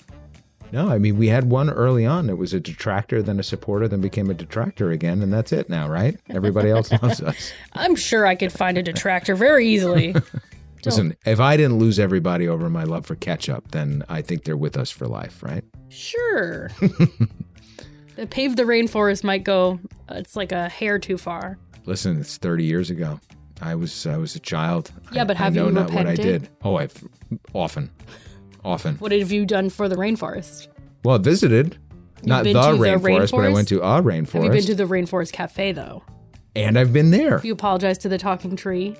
[0.71, 2.29] no, I mean we had one early on.
[2.29, 5.69] It was a detractor, then a supporter, then became a detractor again, and that's it
[5.69, 6.17] now, right?
[6.29, 7.51] Everybody else loves us.
[7.73, 10.15] I'm sure I could find a detractor very easily.
[10.85, 14.55] Listen, if I didn't lose everybody over my love for ketchup, then I think they're
[14.55, 15.63] with us for life, right?
[15.89, 16.69] Sure.
[18.15, 21.57] the pave the rainforest might go, it's like a hair too far.
[21.85, 23.19] Listen, it's 30 years ago.
[23.61, 24.91] I was I was a child.
[25.11, 26.41] Yeah, I- but I have know you not what I repented?
[26.43, 26.49] did.
[26.63, 26.93] Oh, I've
[27.53, 27.89] often,
[28.67, 28.95] often.
[28.95, 30.67] What have you done for the rainforest?
[31.03, 31.77] Well, I visited,
[32.23, 34.75] not the to the rainforest, but I went to a rainforest, Have you been to
[34.75, 36.03] the Rainforest Cafe, though?
[36.55, 37.39] and I've been there.
[37.43, 38.95] You apologize to the talking tree.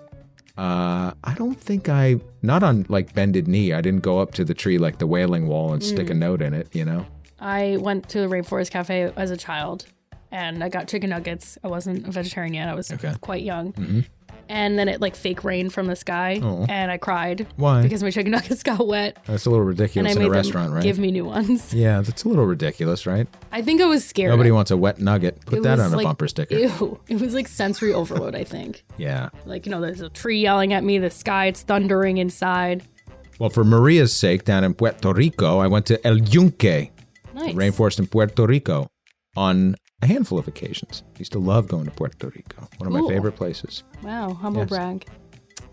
[0.57, 3.73] Uh, I don't think I, not on like bended knee.
[3.73, 6.17] I didn't go up to the tree like the Wailing Wall and stick a Mm.
[6.19, 6.67] note in it.
[6.73, 7.05] You know.
[7.39, 9.85] I went to the Rainforest Cafe as a child
[10.31, 11.57] and I got chicken nuggets.
[11.63, 12.67] I wasn't a vegetarian yet.
[12.69, 13.13] I was Okay.
[13.21, 13.73] quite young.
[13.73, 14.05] Mhm.
[14.49, 16.65] And then it like fake rained from the sky Oh.
[16.69, 17.45] and I cried.
[17.57, 17.81] Why?
[17.81, 19.17] Because my chicken nuggets got wet.
[19.25, 20.83] That's a little ridiculous in a restaurant, right?
[20.83, 21.73] give me new ones.
[21.73, 23.27] yeah, that's a little ridiculous, right?
[23.51, 24.31] I think I was scared.
[24.31, 25.45] Nobody wants a wet nugget.
[25.45, 26.55] Put It that on a like- bumper sticker.
[26.55, 26.99] Ew.
[27.07, 28.83] It was like sensory overload, I think.
[28.97, 29.29] Yeah.
[29.45, 32.83] Like, you know, there's a tree yelling at me, the sky, it's thundering inside.
[33.39, 36.91] Well, for Maria's sake, down in Puerto Rico, I went to El Yunque,
[37.35, 37.53] Nice.
[37.53, 38.87] rainforest in Puerto Rico,
[39.35, 41.03] on a handful of occasions.
[41.15, 42.67] I Used to love going to Puerto Rico.
[42.77, 43.83] One of my favorite places.
[44.03, 44.69] Wow, humble Yes.
[44.69, 45.05] brag.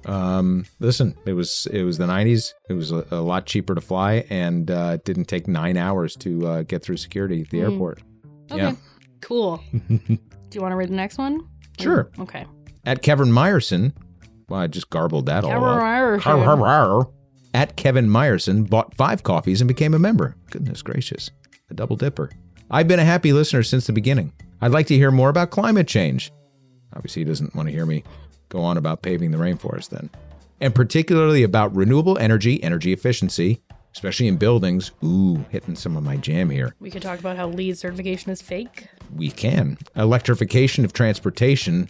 [0.07, 2.53] Um, listen, it was it was the '90s.
[2.69, 6.15] It was a, a lot cheaper to fly, and uh, it didn't take nine hours
[6.17, 7.73] to uh, get through security at the Mm.
[7.73, 8.03] airport.
[8.51, 8.63] Okay.
[8.63, 8.75] Yeah.
[9.23, 9.63] Cool.
[9.89, 10.19] Do
[10.53, 11.49] you want to read the next one?
[11.81, 12.11] Sure.
[12.19, 12.45] Okay.
[12.85, 13.95] At Kevin Meyerson,
[14.51, 15.81] well, I just garbled that all Kevin up.
[16.23, 17.09] Har, har.
[17.55, 20.37] At Kevin Meyerson, bought five coffees and became a member.
[20.51, 21.31] Goodness gracious,
[21.71, 22.31] a double dipper.
[22.71, 24.33] I've been a happy listener since the beginning.
[24.61, 26.33] I'd like to hear more about climate change.
[26.95, 28.05] Obviously, he doesn't want to hear me
[28.49, 30.11] go on about paving the rainforest then.
[30.61, 33.61] And particularly about renewable energy, energy efficiency,
[33.93, 34.93] especially in buildings.
[35.05, 36.75] Ooh, hitting some of my jam here.
[36.81, 38.89] We could talk about how LEED certification is fake.
[39.15, 39.79] We can.
[39.97, 41.89] Electrification of transportation.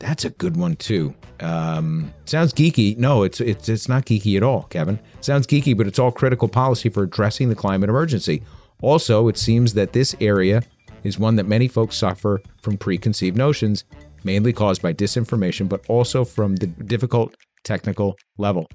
[0.00, 1.14] That's a good one too.
[1.40, 2.96] Um, sounds geeky.
[2.96, 4.98] No, it's it's it's not geeky at all, Kevin.
[5.20, 8.42] sounds geeky, but it's all critical policy for addressing the climate emergency.
[8.84, 10.62] Also, it seems that this area
[11.04, 13.84] is one that many folks suffer from preconceived notions,
[14.24, 18.68] mainly caused by disinformation, but also from the difficult technical level.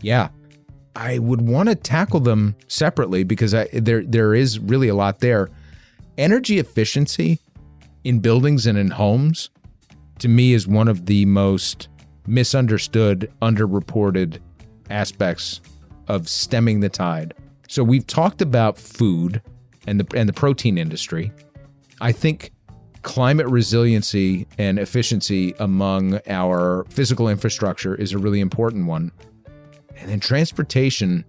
[0.00, 0.28] Yeah,
[0.94, 5.18] I would want to tackle them separately because I, there there is really a lot
[5.18, 5.50] there.
[6.16, 7.40] Energy efficiency
[8.04, 9.50] in buildings and in homes
[10.20, 11.88] to me is one of the most
[12.24, 14.38] misunderstood, underreported
[14.90, 15.60] aspects
[16.06, 17.34] of stemming the tide.
[17.68, 19.42] So we've talked about food
[19.86, 21.32] and the and the protein industry.
[22.00, 22.52] I think
[23.02, 29.12] climate resiliency and efficiency among our physical infrastructure is a really important one.
[29.96, 31.24] And then transportation,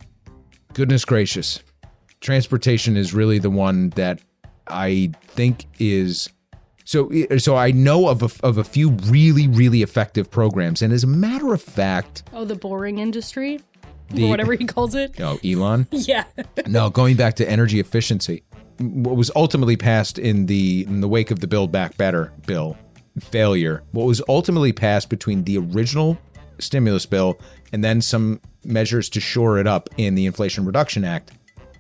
[0.74, 1.62] goodness gracious.
[2.22, 4.20] Transportation is really the one that
[4.68, 6.30] I think is
[6.86, 11.04] so so I know of a, of a few really really effective programs and as
[11.04, 13.60] a matter of fact, Oh, the boring industry?
[14.10, 15.20] The- or whatever he calls it.
[15.20, 16.26] oh Elon, Yeah.
[16.68, 18.44] no, going back to energy efficiency,
[18.80, 22.78] what was ultimately passed in the in the wake of the Build Back Better bill
[23.20, 26.18] failure, what was ultimately passed between the original
[26.60, 27.40] stimulus bill
[27.74, 31.32] and then some measures to shore it up in the Inflation Reduction Act,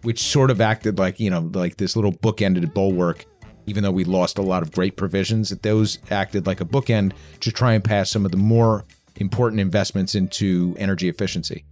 [0.03, 3.25] which sort of acted like you know like this little bookended bulwark.
[3.67, 7.13] Even though we lost a lot of great provisions, that those acted like a bookend
[7.39, 11.65] to try and pass some of the more important investments into energy efficiency.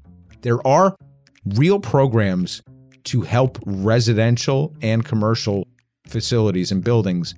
[0.43, 0.95] There are
[1.45, 2.61] real programs
[3.05, 5.67] to help residential and commercial
[6.07, 7.33] facilities and buildings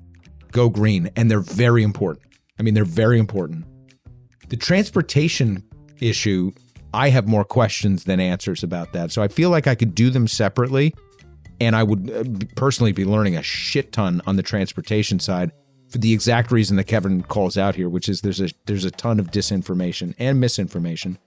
[0.52, 2.26] go green, and they're very important.
[2.60, 3.66] I mean, they're very important.
[4.50, 5.64] The transportation
[6.00, 6.52] issue,
[6.94, 9.12] I have more questions than answers about that.
[9.12, 10.94] So I feel like I could do them separately,
[11.62, 15.52] and I would uh, personally be learning a shit ton on the transportation side
[15.90, 18.92] for the exact reason that Kevin calls out here, which is there's a there's a
[18.92, 21.20] ton of disinformation and misinformation,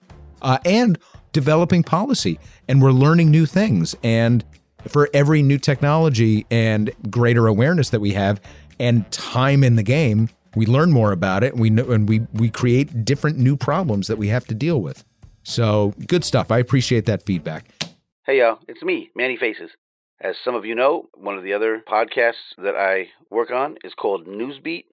[0.43, 0.99] uh, and
[1.33, 3.95] developing policy, and we're learning new things.
[4.03, 4.45] And
[4.87, 8.41] for every new technology and greater awareness that we have,
[8.81, 12.21] and time in the game, we learn more about it, and we know, and we
[12.33, 15.05] we create different new problems that we have to deal with.
[15.43, 16.51] So good stuff.
[16.51, 17.67] I appreciate that feedback.
[18.27, 19.71] Hey, y'all, it's me, Manny Faces.
[20.21, 23.95] As some of you know, one of the other podcasts that I work on is
[23.95, 24.85] called Newsbeat.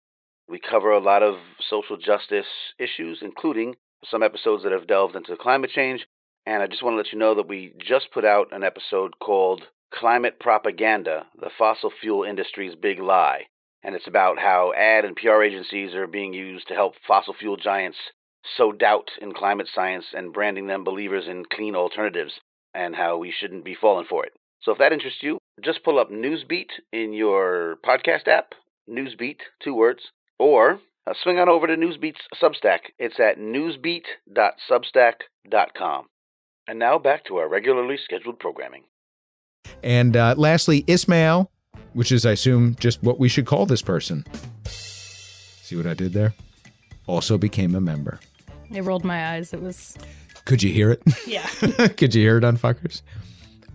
[0.47, 1.35] We cover a lot of
[1.69, 2.45] social justice
[2.77, 3.75] issues, including
[4.09, 6.05] some episodes that have delved into climate change.
[6.45, 9.19] And I just want to let you know that we just put out an episode
[9.19, 13.43] called Climate Propaganda The Fossil Fuel Industry's Big Lie.
[13.83, 17.57] And it's about how ad and PR agencies are being used to help fossil fuel
[17.57, 17.97] giants
[18.57, 22.33] sow doubt in climate science and branding them believers in clean alternatives,
[22.73, 24.33] and how we shouldn't be falling for it.
[24.61, 28.53] So if that interests you, just pull up Newsbeat in your podcast app,
[28.89, 30.01] Newsbeat, two words,
[30.37, 32.79] or uh, swing on over to Newsbeat's Substack.
[32.99, 36.05] It's at newsbeat.substack.com.
[36.67, 38.85] And now back to our regularly scheduled programming.
[39.83, 41.51] And uh, lastly, Ismail,
[41.93, 44.25] which is, I assume, just what we should call this person.
[44.65, 46.33] See what I did there?
[47.07, 48.19] Also became a member.
[48.73, 49.53] I rolled my eyes.
[49.53, 49.95] It was
[50.45, 51.03] Could you hear it?
[51.27, 51.45] yeah.
[51.97, 53.03] Could you hear it unfuckers?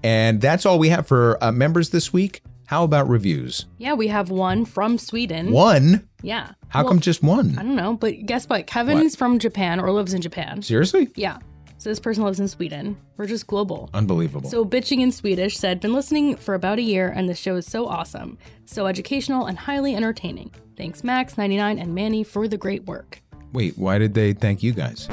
[0.02, 2.42] And that's all we have for uh, members this week.
[2.70, 3.66] How about reviews?
[3.78, 5.50] yeah, we have one from Sweden.
[5.50, 6.08] One?
[6.22, 6.52] Yeah.
[6.68, 7.58] How Well, come just one?
[7.58, 8.68] I don't know, but guess what?
[8.68, 9.06] Kevin What?
[9.06, 10.62] is from Japan or lives in Japan.
[10.62, 11.08] Seriously?
[11.16, 11.38] Yeah.
[11.78, 12.96] So this person lives in Sweden.
[13.16, 13.90] We're just global.
[13.92, 14.48] Unbelievable.
[14.48, 17.66] So bitching in Swedish said, "Been listening for about a year, and this show is
[17.66, 20.52] so awesome, so educational and highly entertaining.
[20.76, 23.20] Thanks, Max ninety nine and Manny for the great work.
[23.52, 25.08] Wait, why did they thank you guys?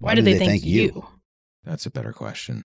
[0.00, 1.06] Why, did they, thank, you?
[1.64, 2.62] That's a better question.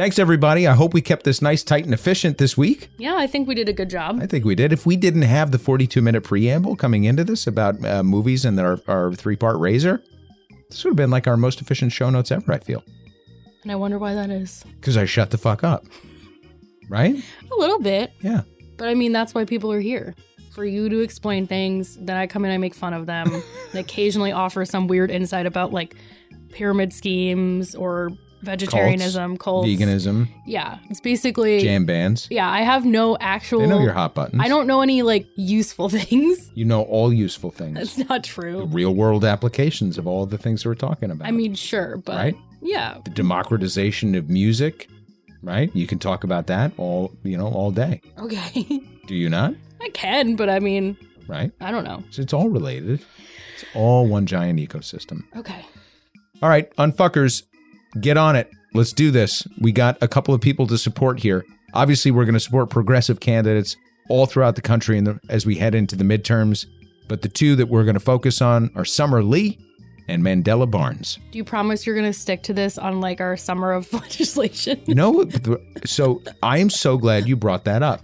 [0.00, 0.66] Thanks, everybody.
[0.66, 2.88] I hope we kept this nice, tight, and efficient this week.
[2.96, 4.18] Yeah, I think we did a good job.
[4.18, 4.72] I think we did.
[4.72, 8.58] If we didn't have the 42 minute preamble coming into this about uh, movies and
[8.58, 10.02] our, our three part razor,
[10.70, 12.82] this would have been like our most efficient show notes ever, I feel.
[13.62, 14.64] And I wonder why that is.
[14.80, 15.84] Because I shut the fuck up.
[16.88, 17.14] Right?
[17.52, 18.10] A little bit.
[18.22, 18.44] Yeah.
[18.78, 20.14] But I mean, that's why people are here.
[20.52, 23.44] For you to explain things, then I come in, I make fun of them, and
[23.74, 25.94] occasionally offer some weird insight about like
[26.48, 28.12] pyramid schemes or
[28.42, 32.26] vegetarianism, cults, Veganism, Yeah, it's basically jam bands.
[32.30, 33.60] Yeah, I have no actual.
[33.60, 34.42] They know your hot buttons.
[34.44, 36.50] I don't know any like useful things.
[36.54, 37.74] You know all useful things.
[37.76, 38.58] That's not true.
[38.58, 41.28] The Real world applications of all the things we're talking about.
[41.28, 42.36] I mean, sure, but right?
[42.62, 44.88] yeah, The democratization of music,
[45.42, 45.74] right?
[45.74, 48.00] You can talk about that all, you know, all day.
[48.18, 48.64] okay,
[49.06, 49.54] Do you not?
[49.80, 51.52] I can, but I mean, Right?
[51.60, 52.02] I don't know.
[52.10, 53.00] So it's all related.
[53.54, 55.22] It's all one giant ecosystem.
[55.36, 55.64] Okay,
[56.42, 57.42] All right, unfuckers,
[58.00, 58.50] get on it.
[58.74, 59.46] Let's do this.
[59.60, 61.44] We got a couple of people to support here.
[61.74, 63.76] Obviously, we're going to support progressive candidates
[64.08, 66.66] all throughout the country in the, as we head into the midterms.
[67.08, 69.58] But the two that we're going to focus on are Summer Lee
[70.10, 71.18] and Mandela Barnes.
[71.30, 74.82] do you promise you're gonna stick to this on like our summer of legislation?
[74.86, 75.24] You know,
[75.86, 78.02] so I am so glad you brought that up.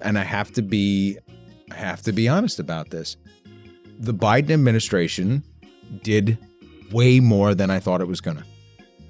[0.00, 1.18] And I have to be
[1.70, 3.16] I have to be honest about this.
[3.98, 5.42] The Biden administration
[6.02, 6.38] did
[6.90, 8.44] way more than I thought it was going to.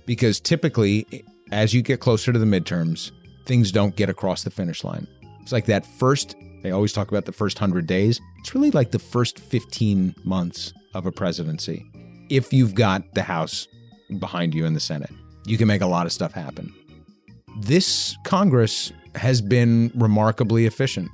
[0.07, 3.13] Because typically as you get closer to the midterms,
[3.45, 5.07] things don't get across the finish line.
[5.43, 8.21] It's like that first they always talk about the first 100 days.
[8.39, 11.85] It's really like the first 15 months of a presidency.
[12.31, 13.67] If you've got the House
[14.19, 15.11] behind you in the Senate,
[15.45, 16.73] you can make a lot of stuff happen.
[17.59, 21.11] This Congress has been remarkably efficient.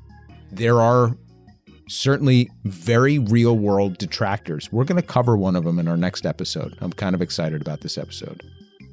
[0.53, 1.16] There are
[1.89, 4.70] certainly very real world detractors.
[4.70, 6.76] We're going to cover one of them in our next episode.
[6.80, 8.43] I'm kind of excited about this episode.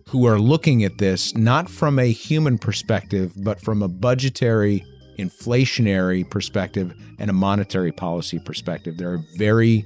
[0.10, 4.86] Who are looking at this not from a human perspective, but from a budgetary,
[5.18, 8.97] inflationary perspective and a monetary policy perspective.
[8.97, 9.86] There are very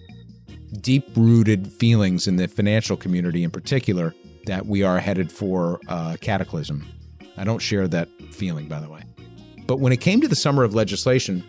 [0.82, 4.14] deep rooted feelings in the financial community in particular
[4.46, 6.86] that we are headed for uh, cataclysm.
[7.38, 9.04] I don't share that feeling, by the way.
[9.68, 11.44] But when it came to the summer of legislation,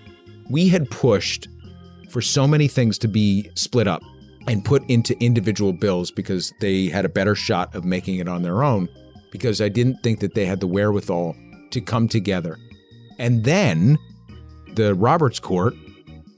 [0.49, 1.49] we had pushed
[2.09, 4.03] for so many things to be split up
[4.47, 8.43] and put into individual bills because they had a better shot of making it on
[8.43, 8.89] their own
[9.31, 11.37] because I didn't think that they had the wherewithal
[11.71, 12.59] to come together.
[13.19, 13.99] And then
[14.75, 15.75] the Roberts Court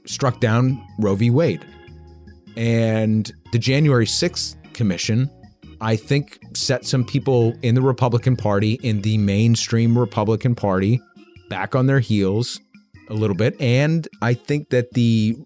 [0.05, 1.29] struck down Roe v.
[1.29, 1.65] Wade.
[2.55, 5.29] And the January 6th Commission,
[5.81, 11.01] I think, set some people in the Republican Party, in the mainstream Republican Party,
[11.49, 12.59] back on their heels
[13.09, 13.59] a little bit.
[13.59, 15.37] And I think that the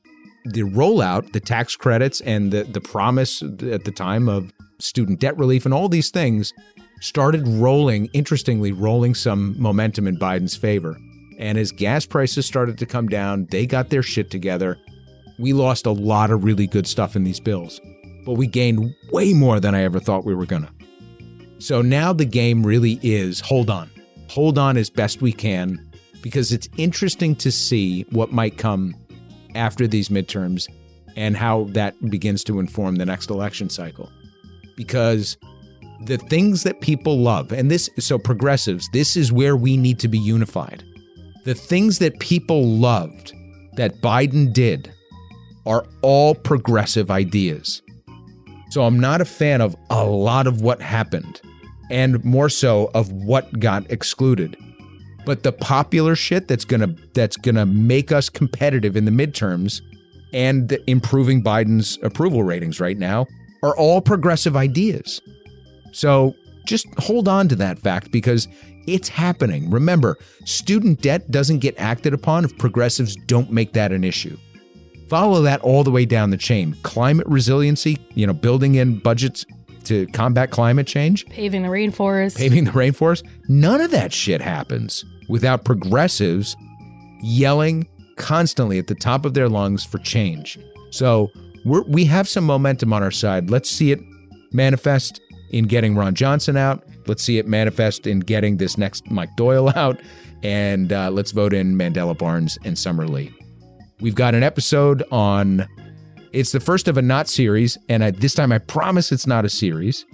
[0.54, 5.38] the rollout, the tax credits, and the, the promise at the time of student debt
[5.38, 6.54] relief and all these things
[7.02, 10.98] started rolling, interestingly, rolling some momentum in Biden's favor.
[11.38, 14.78] And as gas prices started to come down, they got their shit together.
[15.38, 17.80] We lost a lot of really good stuff in these bills,
[18.26, 20.72] but we gained way more than I ever thought we were gonna.
[21.60, 23.89] So now the game really is hold on.
[24.30, 25.89] Hold on as best we can
[26.22, 28.95] because it's interesting to see what might come
[29.58, 30.68] after these midterms
[31.16, 34.10] and how that begins to inform the next election cycle.
[34.76, 35.36] Because
[36.05, 40.08] the things that people love, and this, so progressives, this is where we need to
[40.08, 40.84] be unified.
[41.43, 43.34] The things that people loved
[43.78, 44.93] that Biden did
[45.66, 47.82] are all progressive ideas.
[48.70, 51.41] So I'm not a fan of a lot of what happened,
[51.89, 54.55] and more so of what got excluded.
[55.28, 59.82] But the popular shit that's gonna that's gonna make us competitive in the midterms
[60.32, 63.28] and improving Biden's approval ratings right now
[63.62, 65.20] are all progressive ideas.
[65.92, 66.34] So
[66.66, 68.48] just hold on to that fact because
[68.88, 69.70] it's happening.
[69.70, 74.38] Remember, student debt doesn't get acted upon if progressives don't make that an issue.
[75.10, 76.78] Follow that all the way down the chain.
[76.84, 79.46] Climate resiliency, you know, building in budgets
[79.84, 82.38] to combat climate change, Paving the rainforest.
[82.38, 86.56] paving the rainforest, none of that shit happens without progressives
[87.22, 90.60] yelling constantly at the top of their lungs for change.
[90.92, 91.32] So
[91.66, 93.50] we have some momentum on our side.
[93.50, 94.00] Let's see it
[94.52, 95.20] manifest
[95.52, 96.84] in getting Ron Johnson out.
[97.08, 100.00] Let's see it manifest in getting this next Mike Doyle out.
[100.44, 103.34] And uh, let's vote in Mandela Barnes and Summer Lee.
[104.00, 105.68] We've got an episode on.
[106.32, 109.46] It's the first of a not series, and I, this time I promise it's not
[109.46, 110.06] a series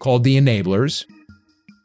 [0.00, 1.06] called The Enablers.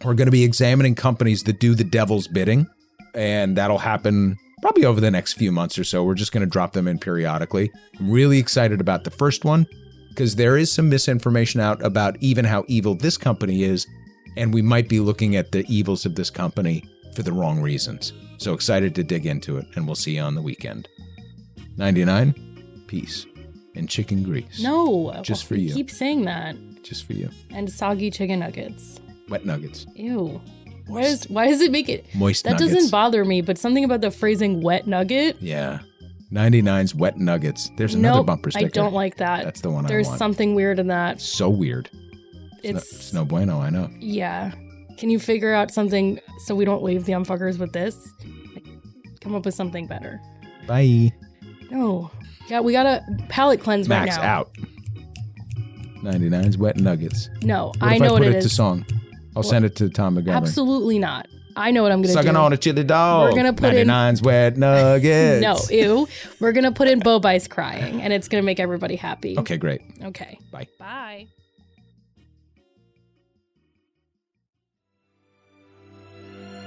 [0.03, 2.67] We're going to be examining companies that do the devil's bidding,
[3.13, 6.03] and that'll happen probably over the next few months or so.
[6.03, 7.71] We're just going to drop them in periodically.
[7.99, 9.67] I'm really excited about the first one
[10.09, 13.85] because there is some misinformation out about even how evil this company is,
[14.37, 16.83] and we might be looking at the evils of this company
[17.15, 18.13] for the wrong reasons.
[18.37, 20.87] So excited to dig into it, and we'll see you on the weekend.
[21.77, 23.25] 99, peace,
[23.75, 24.61] and chicken grease.
[24.61, 25.73] no, Just for you.
[25.73, 26.55] Keep saying that.
[26.81, 27.29] Just for you.
[27.51, 28.99] And soggy chicken nuggets.
[29.31, 29.87] Wet nuggets.
[29.95, 30.39] Ew.
[30.87, 32.73] Why does why does it make it Moist that nuggets.
[32.73, 35.37] doesn't bother me, but something about the phrasing wet nugget.
[35.41, 35.79] Yeah.
[36.31, 37.69] 99's wet nuggets.
[37.77, 38.65] There's another Nope, bumper sticker.
[38.65, 39.43] I don't like that.
[39.43, 40.19] That's the one There's I want.
[40.19, 41.19] something weird in that.
[41.21, 41.89] so weird.
[42.63, 43.89] It's, no, It's it's no bueno, I know.
[43.99, 44.51] yeah.
[44.97, 47.97] Can you figure out something so we don't leave the unfuckers with this?
[48.53, 48.65] Like,
[49.19, 50.21] come up with something better.
[50.67, 51.11] Bye.
[51.71, 52.11] No.
[52.47, 54.29] Yeah, we got a palate cleanse Max right now.
[54.41, 54.51] out.
[56.03, 57.29] 99's wet nuggets.
[57.43, 58.85] No, What I know I what put it it, to song?
[59.35, 60.37] I'll send it to Tom Montgomery.
[60.37, 61.27] Absolutely not.
[61.55, 62.13] I know what I'm gonna do.
[62.13, 62.39] Sucking do.
[62.39, 63.29] on a chili dog.
[63.31, 65.41] We're gonna put in- 99's wet nuggets.
[65.41, 66.07] no, ew.
[66.39, 69.37] We're gonna put in Bo Bice crying, and it's gonna make everybody happy.
[69.37, 69.81] Okay, great.
[70.03, 70.39] Okay.
[70.51, 70.67] Bye.
[70.79, 71.27] Bye.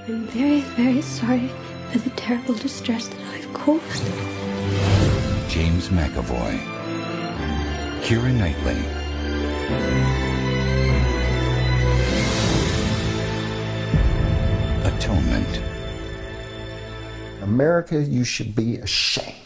[0.07, 1.49] I'm very, very sorry
[1.91, 4.03] for the terrible distress that I've caused.
[5.49, 6.59] James McAvoy,
[8.03, 8.81] Keira Knightley,
[14.85, 15.61] Atonement.
[17.41, 19.44] America, you should be ashamed.